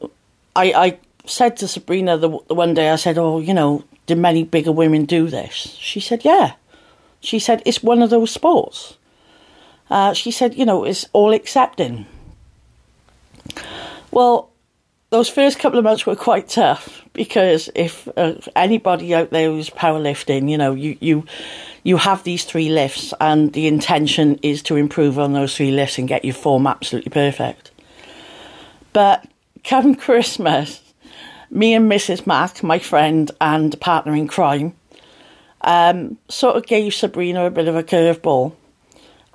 I, 0.55 0.73
I 0.73 0.97
said 1.25 1.57
to 1.57 1.67
Sabrina 1.67 2.17
the, 2.17 2.39
the 2.47 2.55
one 2.55 2.73
day, 2.73 2.89
I 2.89 2.95
said, 2.95 3.17
Oh, 3.17 3.39
you 3.39 3.53
know, 3.53 3.83
do 4.07 4.15
many 4.15 4.43
bigger 4.43 4.71
women 4.71 5.05
do 5.05 5.27
this? 5.27 5.53
She 5.53 5.99
said, 5.99 6.25
Yeah. 6.25 6.53
She 7.19 7.37
said, 7.37 7.61
It's 7.65 7.83
one 7.83 8.01
of 8.01 8.09
those 8.09 8.31
sports. 8.31 8.97
Uh, 9.89 10.13
she 10.13 10.31
said, 10.31 10.55
You 10.55 10.65
know, 10.65 10.83
it's 10.83 11.05
all 11.13 11.33
accepting. 11.33 12.07
Well, 14.09 14.50
those 15.11 15.27
first 15.27 15.59
couple 15.59 15.77
of 15.77 15.83
months 15.83 16.05
were 16.05 16.15
quite 16.15 16.47
tough 16.47 17.03
because 17.11 17.69
if 17.75 18.07
uh, 18.17 18.35
anybody 18.55 19.13
out 19.13 19.29
there 19.29 19.49
who's 19.49 19.69
powerlifting, 19.69 20.49
you 20.49 20.57
know, 20.57 20.73
you, 20.73 20.97
you 21.01 21.25
you 21.83 21.97
have 21.97 22.23
these 22.23 22.45
three 22.45 22.69
lifts, 22.69 23.13
and 23.19 23.51
the 23.53 23.67
intention 23.67 24.39
is 24.41 24.61
to 24.63 24.77
improve 24.77 25.19
on 25.19 25.33
those 25.33 25.55
three 25.55 25.71
lifts 25.71 25.97
and 25.97 26.07
get 26.07 26.23
your 26.23 26.33
form 26.33 26.65
absolutely 26.65 27.09
perfect. 27.09 27.71
But 28.93 29.27
come 29.63 29.95
Christmas, 30.07 30.81
me 31.49 31.73
and 31.73 31.91
Mrs. 31.91 32.25
Mack, 32.25 32.63
my 32.63 32.79
friend 32.79 33.29
and 33.41 33.79
partner 33.81 34.15
in 34.15 34.27
crime, 34.27 34.75
um, 35.61 36.17
sort 36.29 36.55
of 36.55 36.65
gave 36.65 36.93
Sabrina 36.93 37.45
a 37.45 37.51
bit 37.51 37.67
of 37.67 37.75
a 37.75 37.83
curveball. 37.83 38.53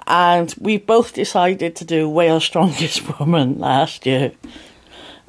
And 0.06 0.54
we 0.58 0.78
both 0.78 1.14
decided 1.14 1.76
to 1.76 1.84
do 1.84 2.08
Wales 2.08 2.44
Strongest 2.46 3.18
Woman 3.18 3.58
last 3.58 4.06
year. 4.06 4.32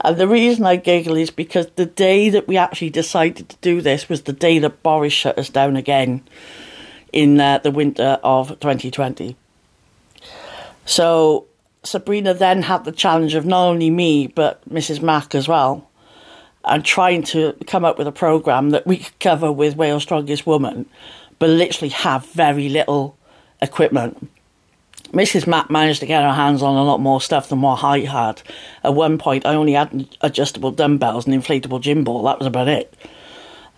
And 0.02 0.18
the 0.18 0.28
reason 0.28 0.66
I 0.66 0.76
giggle 0.76 1.16
is 1.18 1.32
because 1.32 1.68
the 1.76 1.86
day 1.86 2.30
that 2.30 2.48
we 2.48 2.58
actually 2.58 2.92
decided 2.92 3.50
to 3.50 3.58
do 3.62 3.82
this 3.82 4.08
was 4.08 4.24
the 4.24 4.34
day 4.34 4.60
that 4.60 4.84
Boris 4.84 5.14
shut 5.14 5.40
us 5.40 5.50
down 5.50 5.76
again 5.76 6.22
in 7.12 7.40
uh, 7.40 7.58
the 7.60 7.72
winter 7.72 8.20
of 8.24 8.50
2020. 8.60 9.36
So 10.86 11.46
Sabrina 11.84 12.34
then 12.34 12.64
had 12.64 12.86
the 12.86 12.92
challenge 12.92 13.34
of 13.34 13.46
not 13.46 13.68
only 13.68 13.90
me, 13.90 14.28
but 14.28 14.68
Mrs. 14.70 15.02
Mack 15.02 15.34
as 15.34 15.48
well, 15.48 15.90
and 16.64 16.84
trying 16.84 17.24
to 17.24 17.56
come 17.66 17.86
up 17.86 17.98
with 17.98 18.08
a 18.08 18.12
programme 18.12 18.70
that 18.72 18.86
we 18.86 18.98
could 18.98 19.20
cover 19.20 19.52
with 19.52 19.78
Wales 19.78 20.04
Strongest 20.04 20.46
Woman, 20.46 20.86
but 21.40 21.50
literally 21.50 21.90
have 21.90 22.26
very 22.28 22.70
little 22.70 23.18
equipment. 23.62 24.30
Mrs. 25.12 25.48
Mack 25.48 25.70
managed 25.70 26.02
to 26.02 26.06
get 26.06 26.24
her 26.24 26.34
hands 26.34 26.62
on 26.62 26.76
a 26.76 26.84
lot 26.84 27.00
more 27.00 27.22
stuff 27.22 27.50
than 27.50 27.62
what 27.62 27.84
I 27.84 28.00
had. 28.00 28.42
At 28.84 28.94
one 28.94 29.18
point, 29.18 29.46
I 29.46 29.56
only 29.56 29.74
had 29.74 30.08
adjustable 30.22 30.72
dumbbells 30.72 31.26
and 31.26 31.36
inflatable 31.36 31.82
gym 31.82 32.04
ball. 32.04 32.24
That 32.24 32.40
was 32.40 32.48
about 32.48 32.68
it. 32.68 32.94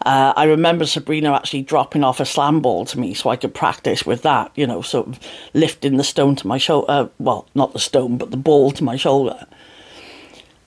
Uh, 0.05 0.33
I 0.35 0.45
remember 0.45 0.85
Sabrina 0.85 1.33
actually 1.33 1.63
dropping 1.63 2.03
off 2.03 2.19
a 2.19 2.25
slam 2.25 2.61
ball 2.61 2.85
to 2.85 2.99
me 2.99 3.13
so 3.13 3.29
I 3.29 3.35
could 3.35 3.53
practice 3.53 4.05
with 4.05 4.21
that, 4.21 4.51
you 4.55 4.65
know, 4.65 4.81
sort 4.81 5.07
of 5.07 5.19
lifting 5.53 5.97
the 5.97 6.03
stone 6.03 6.35
to 6.37 6.47
my 6.47 6.57
shoulder. 6.57 6.85
Uh, 6.89 7.07
well, 7.19 7.47
not 7.53 7.73
the 7.73 7.79
stone, 7.79 8.17
but 8.17 8.31
the 8.31 8.37
ball 8.37 8.71
to 8.71 8.83
my 8.83 8.95
shoulder. 8.95 9.45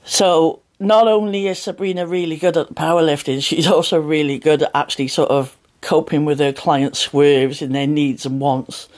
So 0.05 0.61
not 0.79 1.09
only 1.09 1.47
is 1.47 1.59
Sabrina 1.59 2.07
really 2.07 2.37
good 2.37 2.57
at 2.57 2.75
powerlifting, 2.75 3.43
she's 3.43 3.67
also 3.67 3.99
really 4.01 4.39
good 4.39 4.63
at 4.63 4.71
actually 4.75 5.09
sort 5.09 5.31
of 5.31 5.57
coping 5.81 6.25
with 6.25 6.39
her 6.39 6.53
clients' 6.53 6.99
swerves 6.99 7.63
and 7.63 7.75
their 7.75 7.87
needs 7.87 8.27
and 8.27 8.41
wants. 8.41 8.89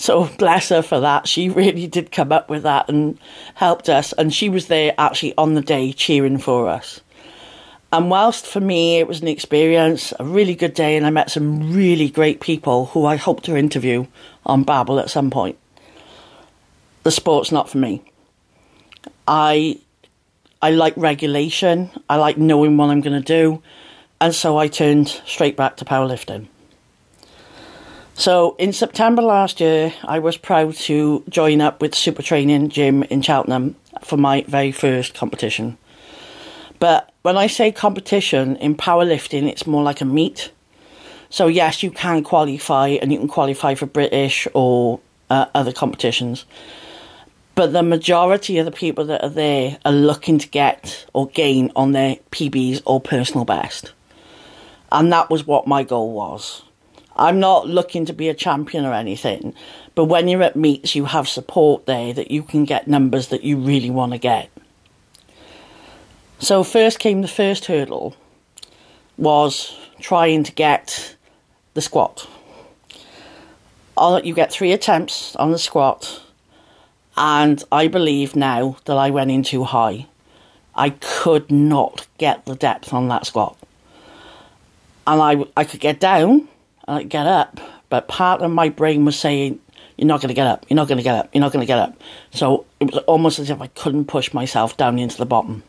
So 0.00 0.30
bless 0.38 0.70
her 0.70 0.80
for 0.80 1.00
that. 1.00 1.28
She 1.28 1.50
really 1.50 1.86
did 1.86 2.10
come 2.10 2.32
up 2.32 2.48
with 2.48 2.62
that 2.62 2.88
and 2.88 3.18
helped 3.54 3.90
us. 3.90 4.14
And 4.14 4.32
she 4.32 4.48
was 4.48 4.68
there 4.68 4.94
actually 4.96 5.34
on 5.36 5.52
the 5.52 5.60
day 5.60 5.92
cheering 5.92 6.38
for 6.38 6.70
us. 6.70 7.02
And 7.92 8.10
whilst 8.10 8.46
for 8.46 8.60
me 8.60 8.98
it 8.98 9.06
was 9.06 9.20
an 9.20 9.28
experience, 9.28 10.14
a 10.18 10.24
really 10.24 10.54
good 10.54 10.72
day, 10.72 10.96
and 10.96 11.04
I 11.04 11.10
met 11.10 11.30
some 11.30 11.74
really 11.74 12.08
great 12.08 12.40
people 12.40 12.86
who 12.86 13.04
I 13.04 13.16
hope 13.16 13.42
to 13.42 13.58
interview 13.58 14.06
on 14.46 14.64
Babble 14.64 14.98
at 14.98 15.10
some 15.10 15.30
point, 15.30 15.58
the 17.02 17.10
sport's 17.10 17.52
not 17.52 17.68
for 17.68 17.76
me. 17.76 18.02
I 19.28 19.80
I 20.62 20.70
like 20.70 20.94
regulation, 20.96 21.90
I 22.08 22.16
like 22.16 22.38
knowing 22.38 22.78
what 22.78 22.88
I'm 22.88 23.02
going 23.02 23.20
to 23.20 23.26
do, 23.26 23.62
and 24.18 24.34
so 24.34 24.56
I 24.56 24.68
turned 24.68 25.08
straight 25.08 25.58
back 25.58 25.76
to 25.76 25.84
powerlifting. 25.84 26.48
So 28.20 28.54
in 28.58 28.74
September 28.74 29.22
last 29.22 29.62
year, 29.62 29.94
I 30.04 30.18
was 30.18 30.36
proud 30.36 30.74
to 30.74 31.24
join 31.30 31.62
up 31.62 31.80
with 31.80 31.94
Super 31.94 32.22
Training 32.22 32.68
Gym 32.68 33.02
in 33.04 33.22
Cheltenham 33.22 33.76
for 34.02 34.18
my 34.18 34.44
very 34.46 34.72
first 34.72 35.14
competition. 35.14 35.78
But 36.80 37.14
when 37.22 37.38
I 37.38 37.46
say 37.46 37.72
competition 37.72 38.56
in 38.56 38.74
powerlifting, 38.74 39.48
it's 39.48 39.66
more 39.66 39.82
like 39.82 40.02
a 40.02 40.04
meet. 40.04 40.52
So 41.30 41.46
yes, 41.46 41.82
you 41.82 41.90
can 41.90 42.22
qualify, 42.22 42.88
and 42.88 43.10
you 43.10 43.18
can 43.18 43.26
qualify 43.26 43.74
for 43.74 43.86
British 43.86 44.46
or 44.52 45.00
uh, 45.30 45.46
other 45.54 45.72
competitions. 45.72 46.44
But 47.54 47.72
the 47.72 47.82
majority 47.82 48.58
of 48.58 48.66
the 48.66 48.70
people 48.70 49.06
that 49.06 49.24
are 49.24 49.30
there 49.30 49.78
are 49.86 49.92
looking 49.92 50.38
to 50.40 50.48
get 50.48 51.06
or 51.14 51.28
gain 51.28 51.72
on 51.74 51.92
their 51.92 52.16
PBs 52.32 52.82
or 52.84 53.00
personal 53.00 53.46
best. 53.46 53.94
And 54.92 55.10
that 55.10 55.30
was 55.30 55.46
what 55.46 55.66
my 55.66 55.84
goal 55.84 56.12
was. 56.12 56.64
I'm 57.20 57.38
not 57.38 57.68
looking 57.68 58.06
to 58.06 58.14
be 58.14 58.30
a 58.30 58.34
champion 58.34 58.86
or 58.86 58.94
anything, 58.94 59.54
but 59.94 60.06
when 60.06 60.26
you're 60.26 60.42
at 60.42 60.56
meets, 60.56 60.94
you 60.94 61.04
have 61.04 61.28
support 61.28 61.84
there 61.84 62.14
that 62.14 62.30
you 62.30 62.42
can 62.42 62.64
get 62.64 62.88
numbers 62.88 63.28
that 63.28 63.44
you 63.44 63.58
really 63.58 63.90
want 63.90 64.12
to 64.12 64.18
get. 64.18 64.50
So 66.38 66.64
first 66.64 66.98
came 66.98 67.20
the 67.20 67.28
first 67.28 67.66
hurdle 67.66 68.16
was 69.18 69.78
trying 70.00 70.44
to 70.44 70.52
get 70.52 71.14
the 71.74 71.82
squat. 71.82 72.26
You 73.98 74.34
get 74.34 74.50
three 74.50 74.72
attempts 74.72 75.36
on 75.36 75.52
the 75.52 75.58
squat, 75.58 76.22
and 77.18 77.62
I 77.70 77.88
believe 77.88 78.34
now 78.34 78.78
that 78.86 78.96
I 78.96 79.10
went 79.10 79.30
in 79.30 79.42
too 79.42 79.64
high. 79.64 80.06
I 80.74 80.90
could 80.90 81.50
not 81.50 82.06
get 82.16 82.46
the 82.46 82.54
depth 82.54 82.94
on 82.94 83.08
that 83.08 83.26
squat. 83.26 83.58
And 85.06 85.20
I, 85.20 85.44
I 85.54 85.64
could 85.64 85.80
get 85.80 86.00
down 86.00 86.48
I'd 86.90 87.08
get 87.08 87.26
up, 87.26 87.60
but 87.88 88.08
part 88.08 88.42
of 88.42 88.50
my 88.50 88.68
brain 88.68 89.04
was 89.04 89.18
saying, 89.18 89.60
You're 89.96 90.08
not 90.08 90.20
going 90.20 90.28
to 90.28 90.34
get 90.34 90.46
up, 90.46 90.66
you're 90.68 90.76
not 90.76 90.88
going 90.88 90.98
to 90.98 91.04
get 91.04 91.16
up, 91.16 91.30
you're 91.32 91.40
not 91.40 91.52
going 91.52 91.62
to 91.62 91.66
get 91.66 91.78
up. 91.78 92.00
So 92.32 92.66
it 92.80 92.92
was 92.92 93.02
almost 93.04 93.38
as 93.38 93.50
if 93.50 93.60
I 93.60 93.68
couldn't 93.68 94.06
push 94.06 94.32
myself 94.32 94.76
down 94.76 94.98
into 94.98 95.16
the 95.16 95.26
bottom 95.26 95.62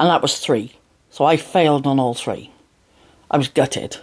and 0.00 0.08
that 0.08 0.22
was 0.22 0.38
three. 0.38 0.72
So 1.10 1.24
I 1.24 1.36
failed 1.36 1.86
on 1.86 2.00
all 2.00 2.14
three. 2.14 2.50
I 3.30 3.36
was 3.36 3.48
gutted. 3.48 3.98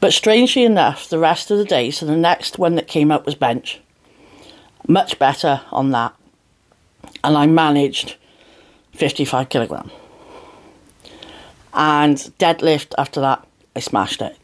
But 0.00 0.12
strangely 0.12 0.64
enough, 0.64 1.08
the 1.08 1.18
rest 1.18 1.50
of 1.50 1.58
the 1.58 1.64
day, 1.64 1.90
so 1.90 2.06
the 2.06 2.16
next 2.16 2.58
one 2.58 2.74
that 2.74 2.86
came 2.86 3.10
up 3.10 3.26
was 3.26 3.34
bench. 3.34 3.80
Much 4.86 5.18
better 5.18 5.62
on 5.72 5.90
that. 5.92 6.14
And 7.24 7.36
I 7.36 7.46
managed 7.46 8.16
55 8.92 9.48
kilogram. 9.48 9.90
And 11.72 12.16
deadlift 12.38 12.94
after 12.98 13.20
that, 13.20 13.46
I 13.74 13.80
smashed 13.80 14.20
it. 14.20 14.36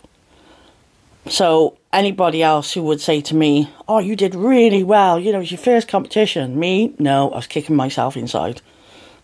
So 1.28 1.78
anybody 1.93 2.43
else 2.43 2.73
who 2.73 2.83
would 2.83 3.00
say 3.00 3.21
to 3.23 3.35
me, 3.35 3.71
"Oh, 3.88 3.99
you 3.99 4.14
did 4.14 4.35
really 4.35 4.83
well. 4.83 5.19
You 5.19 5.33
know, 5.33 5.40
it's 5.40 5.50
your 5.50 5.59
first 5.59 5.88
competition." 5.88 6.59
Me, 6.59 6.93
no, 6.99 7.31
I 7.31 7.37
was 7.37 7.47
kicking 7.47 7.76
myself 7.76 8.16
inside. 8.16 8.61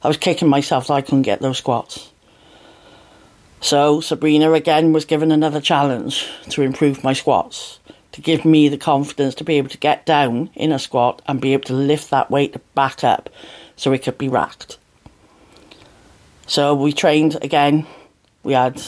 I 0.03 0.09
was 0.09 0.17
kicking 0.17 0.49
myself 0.49 0.87
that 0.87 0.95
I 0.95 1.03
couldn't 1.03 1.23
get 1.23 1.41
those 1.41 1.59
squats. 1.59 2.11
So 3.61 4.01
Sabrina 4.01 4.53
again 4.53 4.95
was 4.95 5.05
given 5.05 5.31
another 5.31 5.61
challenge 5.61 6.27
to 6.49 6.63
improve 6.63 7.05
my 7.05 7.13
squats, 7.13 7.79
to 8.13 8.23
give 8.23 8.47
me 8.47 8.69
the 8.69 8.79
confidence 8.79 9.35
to 9.35 9.45
be 9.45 9.59
able 9.59 9.69
to 9.69 9.77
get 9.77 10.07
down 10.07 10.49
in 10.55 10.73
a 10.73 10.79
squat 10.79 11.21
and 11.27 11.41
be 11.41 11.53
able 11.53 11.65
to 11.65 11.75
lift 11.75 12.09
that 12.09 12.31
weight 12.31 12.57
back 12.75 13.05
up 13.05 13.29
so 13.77 13.93
it 13.93 14.03
could 14.03 14.17
be 14.17 14.29
racked. 14.29 14.79
So 16.47 16.75
we 16.75 16.95
trained 16.95 17.37
again. 17.43 17.87
We 18.43 18.55
had 18.55 18.83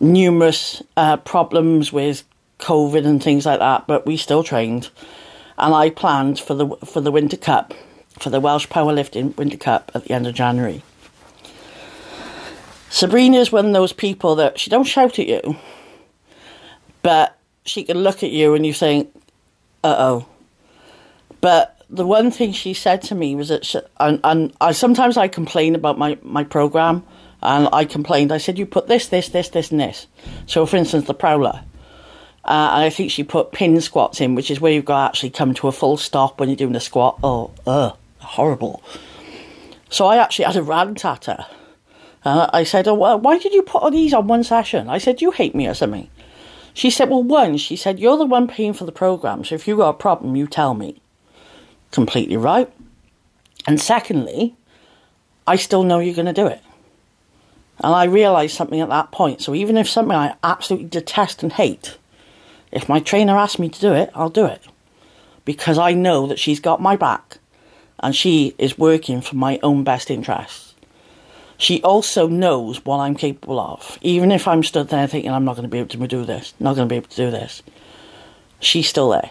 numerous 0.00 0.82
uh, 0.96 1.16
problems 1.18 1.92
with 1.92 2.24
COVID 2.58 3.06
and 3.06 3.22
things 3.22 3.46
like 3.46 3.60
that, 3.60 3.86
but 3.86 4.06
we 4.06 4.16
still 4.16 4.42
trained. 4.42 4.90
And 5.56 5.74
I 5.74 5.90
planned 5.90 6.40
for 6.40 6.54
the 6.54 6.68
for 6.84 7.00
the 7.00 7.12
Winter 7.12 7.36
Cup 7.36 7.74
for 8.18 8.30
the 8.30 8.40
Welsh 8.40 8.66
Powerlifting 8.68 9.36
Winter 9.36 9.56
Cup 9.56 9.90
at 9.94 10.04
the 10.04 10.12
end 10.12 10.26
of 10.26 10.34
January. 10.34 10.82
Sabrina 12.90 13.38
is 13.38 13.50
one 13.50 13.66
of 13.66 13.72
those 13.72 13.92
people 13.92 14.36
that 14.36 14.58
she 14.58 14.70
don't 14.70 14.84
shout 14.84 15.18
at 15.18 15.26
you, 15.26 15.56
but 17.02 17.36
she 17.64 17.82
can 17.82 17.98
look 17.98 18.22
at 18.22 18.30
you 18.30 18.54
and 18.54 18.64
you 18.64 18.72
think, 18.72 19.12
uh 19.82 19.96
oh, 19.98 20.26
But 21.40 21.84
the 21.90 22.06
one 22.06 22.30
thing 22.30 22.52
she 22.52 22.72
said 22.72 23.02
to 23.02 23.14
me 23.14 23.34
was 23.34 23.48
that, 23.48 23.66
she, 23.66 23.80
and, 23.98 24.20
and 24.22 24.52
I 24.60 24.72
sometimes 24.72 25.16
I 25.16 25.26
complain 25.26 25.74
about 25.74 25.98
my, 25.98 26.16
my 26.22 26.44
program, 26.44 27.04
and 27.44 27.68
I 27.72 27.84
complained. 27.84 28.32
I 28.32 28.38
said, 28.38 28.58
You 28.58 28.66
put 28.66 28.88
this, 28.88 29.08
this, 29.08 29.28
this, 29.28 29.48
this, 29.50 29.70
and 29.70 29.80
this. 29.80 30.06
So, 30.46 30.66
for 30.66 30.76
instance, 30.76 31.06
the 31.06 31.14
Prowler. 31.14 31.64
Uh, 32.44 32.70
and 32.74 32.84
I 32.84 32.90
think 32.90 33.10
she 33.10 33.24
put 33.24 33.52
pin 33.52 33.80
squats 33.80 34.20
in, 34.20 34.34
which 34.34 34.50
is 34.50 34.60
where 34.60 34.72
you've 34.72 34.84
got 34.84 35.00
to 35.00 35.08
actually 35.08 35.30
come 35.30 35.54
to 35.54 35.68
a 35.68 35.72
full 35.72 35.96
stop 35.96 36.38
when 36.38 36.48
you're 36.48 36.56
doing 36.56 36.76
a 36.76 36.80
squat. 36.80 37.18
Oh, 37.22 37.52
ugh, 37.66 37.96
horrible. 38.18 38.82
So 39.88 40.06
I 40.06 40.16
actually 40.16 40.46
had 40.46 40.56
a 40.56 40.62
rant 40.62 41.04
at 41.04 41.26
her. 41.26 41.46
Uh, 42.24 42.48
I 42.52 42.64
said, 42.64 42.88
oh, 42.88 42.94
well, 42.94 43.18
why 43.18 43.38
did 43.38 43.52
you 43.52 43.62
put 43.62 43.82
all 43.82 43.90
these 43.90 44.14
on 44.14 44.26
one 44.26 44.44
session? 44.44 44.88
I 44.88 44.98
said, 44.98 45.22
you 45.22 45.30
hate 45.30 45.54
me 45.54 45.66
or 45.66 45.74
something. 45.74 46.08
She 46.72 46.90
said, 46.90 47.08
well, 47.08 47.22
one, 47.22 47.56
she 47.58 47.76
said, 47.76 48.00
you're 48.00 48.16
the 48.16 48.24
one 48.24 48.48
paying 48.48 48.72
for 48.72 48.84
the 48.84 48.92
program, 48.92 49.44
so 49.44 49.54
if 49.54 49.68
you 49.68 49.76
got 49.76 49.90
a 49.90 49.94
problem, 49.94 50.34
you 50.34 50.46
tell 50.46 50.74
me. 50.74 51.00
Completely 51.92 52.36
right. 52.36 52.72
And 53.66 53.80
secondly, 53.80 54.56
I 55.46 55.56
still 55.56 55.84
know 55.84 56.00
you're 56.00 56.14
going 56.14 56.26
to 56.26 56.32
do 56.32 56.46
it. 56.46 56.60
And 57.82 57.94
I 57.94 58.04
realised 58.04 58.56
something 58.56 58.80
at 58.80 58.88
that 58.88 59.10
point. 59.10 59.40
So 59.40 59.54
even 59.54 59.76
if 59.76 59.88
something 59.88 60.16
I 60.16 60.36
absolutely 60.42 60.88
detest 60.88 61.42
and 61.42 61.52
hate, 61.52 61.98
if 62.70 62.88
my 62.88 63.00
trainer 63.00 63.36
asks 63.36 63.58
me 63.58 63.68
to 63.68 63.80
do 63.80 63.92
it, 63.92 64.10
I'll 64.14 64.30
do 64.30 64.46
it. 64.46 64.62
Because 65.44 65.78
I 65.78 65.92
know 65.92 66.26
that 66.26 66.38
she's 66.38 66.60
got 66.60 66.80
my 66.80 66.96
back 66.96 67.38
and 68.00 68.14
she 68.14 68.54
is 68.58 68.78
working 68.78 69.20
for 69.20 69.36
my 69.36 69.58
own 69.62 69.84
best 69.84 70.10
interests. 70.10 70.74
She 71.56 71.82
also 71.82 72.26
knows 72.26 72.84
what 72.84 72.98
I'm 72.98 73.14
capable 73.14 73.60
of. 73.60 73.98
Even 74.02 74.32
if 74.32 74.48
I'm 74.48 74.62
stood 74.62 74.88
there 74.88 75.06
thinking 75.06 75.30
I'm 75.30 75.44
not 75.44 75.56
going 75.56 75.68
to 75.68 75.72
be 75.72 75.78
able 75.78 75.88
to 75.88 76.06
do 76.06 76.24
this, 76.24 76.52
not 76.58 76.74
going 76.74 76.88
to 76.88 76.92
be 76.92 76.96
able 76.96 77.08
to 77.08 77.16
do 77.16 77.30
this, 77.30 77.62
she's 78.60 78.88
still 78.88 79.10
there. 79.10 79.30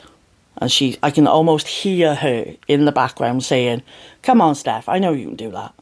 And 0.58 0.72
she, 0.72 0.98
I 1.04 1.12
can 1.12 1.28
almost 1.28 1.68
hear 1.68 2.16
her 2.16 2.56
in 2.68 2.86
the 2.86 2.92
background 2.92 3.44
saying, 3.44 3.84
Come 4.22 4.42
on, 4.42 4.56
Steph, 4.56 4.88
I 4.88 5.00
know 5.00 5.12
you 5.12 5.28
can 5.28 5.36
do 5.36 5.52
that. 5.52 5.74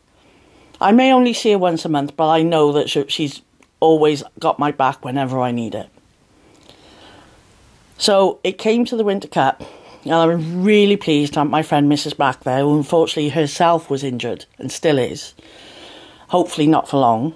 I 0.82 0.92
may 0.92 1.14
only 1.14 1.34
see 1.34 1.52
her 1.52 1.60
once 1.60 1.86
a 1.86 1.90
month, 1.90 2.18
but 2.18 2.28
I 2.28 2.42
know 2.42 2.72
that 2.72 2.90
she's 2.90 3.42
always 3.80 4.24
got 4.40 4.58
my 4.58 4.72
back 4.72 5.06
whenever 5.06 5.40
I 5.40 5.52
need 5.52 5.76
it. 5.76 5.90
So 8.00 8.40
it 8.44 8.58
came 8.58 8.84
to 8.86 8.98
the 8.98 9.04
Winter 9.04 9.28
Cup, 9.28 9.64
and 10.04 10.14
I 10.14 10.26
was 10.26 10.44
really 10.44 10.98
pleased 10.98 11.34
to 11.34 11.42
have 11.42 11.50
my 11.50 11.62
friend 11.62 11.90
Mrs. 11.90 12.18
Mack 12.18 12.44
there, 12.44 12.62
who 12.62 12.76
unfortunately 12.76 13.30
herself 13.30 13.92
was 13.92 14.04
injured 14.04 14.46
and 14.58 14.72
still 14.72 14.98
is. 14.98 15.36
Hopefully, 16.30 16.66
not 16.66 16.90
for 16.90 16.98
long. 16.98 17.36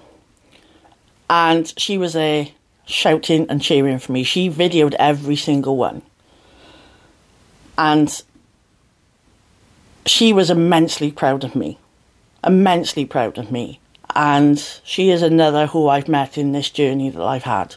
And 1.30 1.72
she 1.78 1.98
was 1.98 2.14
there 2.14 2.48
shouting 2.84 3.46
and 3.48 3.62
cheering 3.62 4.00
for 4.00 4.10
me. 4.10 4.24
She 4.24 4.50
videoed 4.50 4.94
every 4.98 5.36
single 5.36 5.76
one. 5.76 6.02
And 7.78 8.22
she 10.04 10.32
was 10.32 10.50
immensely 10.50 11.12
proud 11.12 11.44
of 11.44 11.54
me. 11.54 11.78
Immensely 12.46 13.04
proud 13.04 13.38
of 13.38 13.50
me. 13.50 13.80
And 14.14 14.58
she 14.84 15.10
is 15.10 15.22
another 15.22 15.66
who 15.66 15.88
I've 15.88 16.08
met 16.08 16.38
in 16.38 16.52
this 16.52 16.70
journey 16.70 17.10
that 17.10 17.22
I've 17.22 17.42
had, 17.42 17.76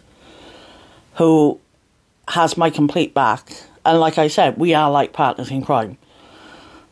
who 1.16 1.60
has 2.30 2.56
my 2.56 2.70
complete 2.70 3.14
back. 3.14 3.52
And 3.86 4.00
like 4.00 4.18
I 4.18 4.28
said, 4.28 4.58
we 4.58 4.74
are 4.74 4.90
like 4.90 5.12
partners 5.12 5.52
in 5.52 5.64
crime. 5.64 5.98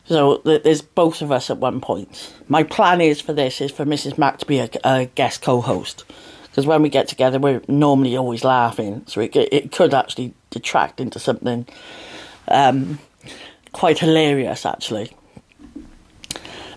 So 0.04 0.38
there's 0.38 0.82
both 0.82 1.22
of 1.22 1.30
us 1.30 1.50
at 1.50 1.58
one 1.58 1.80
point. 1.80 2.34
My 2.48 2.62
plan 2.62 3.00
is 3.00 3.20
for 3.20 3.32
this 3.32 3.60
is 3.60 3.70
for 3.70 3.84
Mrs. 3.84 4.18
Mack 4.18 4.38
to 4.38 4.46
be 4.46 4.58
a, 4.58 4.70
a 4.82 5.04
guest 5.14 5.42
co-host 5.42 6.04
because 6.58 6.66
when 6.66 6.82
we 6.82 6.88
get 6.88 7.06
together, 7.06 7.38
we're 7.38 7.62
normally 7.68 8.16
always 8.16 8.42
laughing, 8.42 9.04
so 9.06 9.20
it 9.20 9.36
it 9.36 9.70
could 9.70 9.94
actually 9.94 10.34
detract 10.50 10.98
into 11.00 11.20
something 11.20 11.68
um, 12.48 12.98
quite 13.72 14.00
hilarious, 14.00 14.66
actually. 14.66 15.16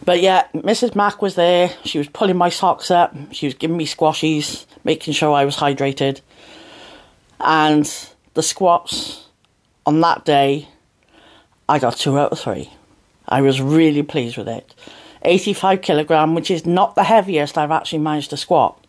But 0.03 0.21
yeah, 0.21 0.47
Mrs. 0.53 0.95
Mack 0.95 1.21
was 1.21 1.35
there. 1.35 1.71
She 1.83 1.97
was 1.97 2.07
pulling 2.07 2.37
my 2.37 2.49
socks 2.49 2.89
up. 2.89 3.15
She 3.31 3.45
was 3.45 3.53
giving 3.53 3.77
me 3.77 3.85
squashies, 3.85 4.65
making 4.83 5.13
sure 5.13 5.33
I 5.33 5.45
was 5.45 5.57
hydrated, 5.57 6.21
and 7.39 7.85
the 8.33 8.43
squats 8.43 9.27
on 9.85 10.01
that 10.01 10.25
day, 10.25 10.67
I 11.67 11.79
got 11.79 11.97
two 11.97 12.17
out 12.17 12.31
of 12.31 12.39
three. 12.39 12.71
I 13.27 13.41
was 13.41 13.61
really 13.61 14.03
pleased 14.03 14.37
with 14.37 14.47
it. 14.47 14.73
85 15.23 15.81
kilogram, 15.81 16.35
which 16.35 16.49
is 16.49 16.65
not 16.65 16.95
the 16.95 17.03
heaviest 17.03 17.57
I've 17.57 17.71
actually 17.71 17.99
managed 17.99 18.31
to 18.31 18.37
squat, 18.37 18.83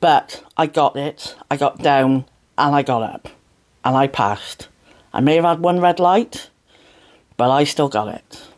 but 0.00 0.42
I 0.56 0.66
got 0.66 0.96
it, 0.96 1.36
I 1.50 1.56
got 1.56 1.82
down, 1.82 2.24
and 2.56 2.74
I 2.74 2.82
got 2.82 3.02
up, 3.02 3.28
and 3.84 3.96
I 3.96 4.06
passed. 4.06 4.68
I 5.12 5.20
may 5.20 5.36
have 5.36 5.44
had 5.44 5.60
one 5.60 5.80
red 5.80 6.00
light, 6.00 6.50
but 7.36 7.50
I 7.50 7.64
still 7.64 7.88
got 7.88 8.08
it. 8.08 8.49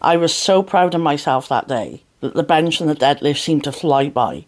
I 0.00 0.16
was 0.16 0.34
so 0.34 0.62
proud 0.62 0.94
of 0.94 1.00
myself 1.00 1.48
that 1.48 1.68
day 1.68 2.02
that 2.20 2.34
the 2.34 2.42
bench 2.42 2.80
and 2.80 2.88
the 2.88 2.94
deadlift 2.94 3.38
seemed 3.38 3.64
to 3.64 3.72
fly 3.72 4.08
by, 4.08 4.44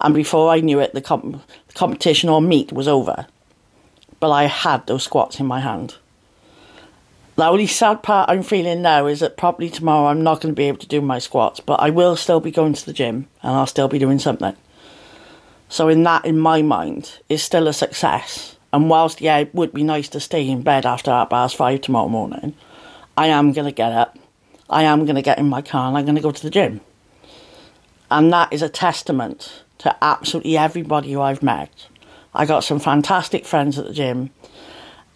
and 0.00 0.14
before 0.14 0.50
I 0.50 0.60
knew 0.60 0.80
it, 0.80 0.92
the, 0.92 1.00
comp- 1.00 1.42
the 1.68 1.74
competition 1.74 2.28
or 2.28 2.40
meet 2.40 2.72
was 2.72 2.88
over 2.88 3.26
but 4.20 4.30
I 4.30 4.44
had 4.44 4.86
those 4.86 5.04
squats 5.04 5.40
in 5.40 5.46
my 5.46 5.60
hand. 5.60 5.96
The 7.36 7.46
only 7.46 7.66
sad 7.66 8.02
part 8.02 8.30
I'm 8.30 8.42
feeling 8.42 8.80
now 8.80 9.06
is 9.06 9.20
that 9.20 9.36
probably 9.36 9.68
tomorrow 9.68 10.06
I'm 10.06 10.22
not 10.22 10.40
going 10.40 10.54
to 10.54 10.58
be 10.58 10.68
able 10.68 10.78
to 10.78 10.86
do 10.86 11.02
my 11.02 11.18
squats, 11.18 11.60
but 11.60 11.80
I 11.80 11.90
will 11.90 12.16
still 12.16 12.40
be 12.40 12.50
going 12.50 12.72
to 12.72 12.86
the 12.86 12.94
gym 12.94 13.28
and 13.42 13.52
I'll 13.52 13.66
still 13.66 13.88
be 13.88 13.98
doing 13.98 14.18
something. 14.18 14.56
So, 15.68 15.88
in 15.88 16.04
that, 16.04 16.24
in 16.24 16.38
my 16.38 16.62
mind, 16.62 17.18
is 17.28 17.42
still 17.42 17.66
a 17.68 17.72
success. 17.72 18.56
And 18.72 18.88
whilst, 18.88 19.20
yeah, 19.20 19.38
it 19.38 19.54
would 19.54 19.72
be 19.72 19.82
nice 19.82 20.08
to 20.10 20.20
stay 20.20 20.48
in 20.48 20.62
bed 20.62 20.86
after 20.86 21.10
half 21.10 21.30
past 21.30 21.56
five 21.56 21.82
tomorrow 21.82 22.08
morning, 22.08 22.54
I 23.16 23.26
am 23.28 23.52
going 23.52 23.66
to 23.66 23.72
get 23.72 23.92
up, 23.92 24.16
I 24.68 24.82
am 24.84 25.04
going 25.04 25.16
to 25.16 25.22
get 25.22 25.38
in 25.38 25.48
my 25.48 25.62
car, 25.62 25.88
and 25.88 25.96
I'm 25.96 26.04
going 26.04 26.16
to 26.16 26.22
go 26.22 26.32
to 26.32 26.42
the 26.42 26.50
gym. 26.50 26.80
And 28.10 28.32
that 28.32 28.52
is 28.52 28.62
a 28.62 28.68
testament 28.68 29.62
to 29.78 29.96
absolutely 30.02 30.56
everybody 30.56 31.12
who 31.12 31.20
I've 31.20 31.42
met 31.42 31.88
I 32.36 32.44
got 32.44 32.64
some 32.64 32.78
fantastic 32.78 33.46
friends 33.46 33.78
at 33.78 33.86
the 33.86 33.94
gym, 33.94 34.28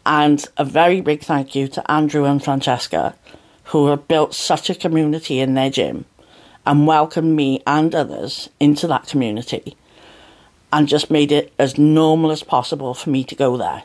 and 0.07 0.43
a 0.57 0.65
very 0.65 1.03
big 1.03 1.23
thank 1.23 1.55
you 1.55 1.69
to 1.69 1.91
Andrew 1.91 2.25
and 2.25 2.43
Francesca, 2.43 3.15
who 3.65 3.89
have 3.89 4.09
built 4.09 4.35
such 4.35 4.71
a 4.71 4.75
community 4.75 5.39
in 5.39 5.53
their 5.53 5.69
gym 5.69 6.07
and 6.65 6.87
welcomed 6.87 7.37
me 7.37 7.63
and 7.67 7.95
others 7.95 8.49
into 8.59 8.87
that 8.87 9.07
community 9.07 9.77
and 10.73 10.89
just 10.89 11.11
made 11.11 11.31
it 11.31 11.53
as 11.59 11.77
normal 11.77 12.31
as 12.31 12.43
possible 12.43 12.95
for 12.95 13.11
me 13.11 13.23
to 13.25 13.35
go 13.35 13.59
there 13.59 13.83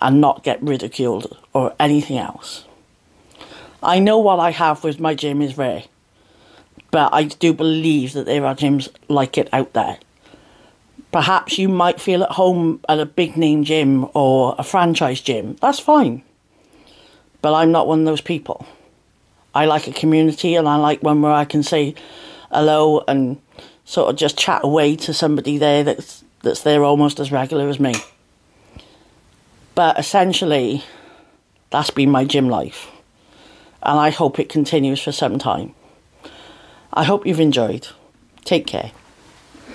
and 0.00 0.20
not 0.20 0.44
get 0.44 0.62
ridiculed 0.62 1.36
or 1.52 1.74
anything 1.80 2.18
else. 2.18 2.64
I 3.82 3.98
know 3.98 4.18
what 4.18 4.38
I 4.38 4.50
have 4.50 4.84
with 4.84 5.00
my 5.00 5.14
gym 5.14 5.42
is 5.42 5.54
but 5.54 7.12
I 7.12 7.24
do 7.24 7.52
believe 7.52 8.12
that 8.12 8.26
there 8.26 8.44
are 8.46 8.54
gyms 8.54 8.88
like 9.08 9.38
it 9.38 9.48
out 9.52 9.72
there 9.72 9.98
perhaps 11.12 11.58
you 11.58 11.68
might 11.68 12.00
feel 12.00 12.24
at 12.24 12.32
home 12.32 12.80
at 12.88 12.98
a 12.98 13.06
big 13.06 13.36
name 13.36 13.62
gym 13.62 14.08
or 14.14 14.56
a 14.58 14.64
franchise 14.64 15.20
gym. 15.20 15.56
That's 15.60 15.78
fine. 15.78 16.22
But 17.42 17.54
I'm 17.54 17.70
not 17.70 17.86
one 17.86 18.00
of 18.00 18.06
those 18.06 18.22
people. 18.22 18.66
I 19.54 19.66
like 19.66 19.86
a 19.86 19.92
community 19.92 20.56
and 20.56 20.66
I 20.66 20.76
like 20.76 21.02
one 21.02 21.20
where 21.20 21.32
I 21.32 21.44
can 21.44 21.62
say 21.62 21.94
hello 22.50 23.04
and 23.06 23.40
sort 23.84 24.08
of 24.08 24.16
just 24.16 24.38
chat 24.38 24.64
away 24.64 24.96
to 24.96 25.12
somebody 25.12 25.58
there 25.58 25.84
that's 25.84 26.24
that's 26.42 26.62
there 26.62 26.82
almost 26.82 27.20
as 27.20 27.30
regular 27.30 27.68
as 27.68 27.78
me. 27.78 27.94
But 29.74 29.98
essentially 29.98 30.82
that's 31.70 31.90
been 31.90 32.10
my 32.10 32.24
gym 32.24 32.48
life. 32.48 32.88
And 33.82 33.98
I 33.98 34.10
hope 34.10 34.38
it 34.38 34.48
continues 34.48 35.02
for 35.02 35.12
some 35.12 35.38
time. 35.38 35.74
I 36.92 37.04
hope 37.04 37.26
you've 37.26 37.40
enjoyed. 37.40 37.88
Take 38.44 38.66
care. 38.66 38.92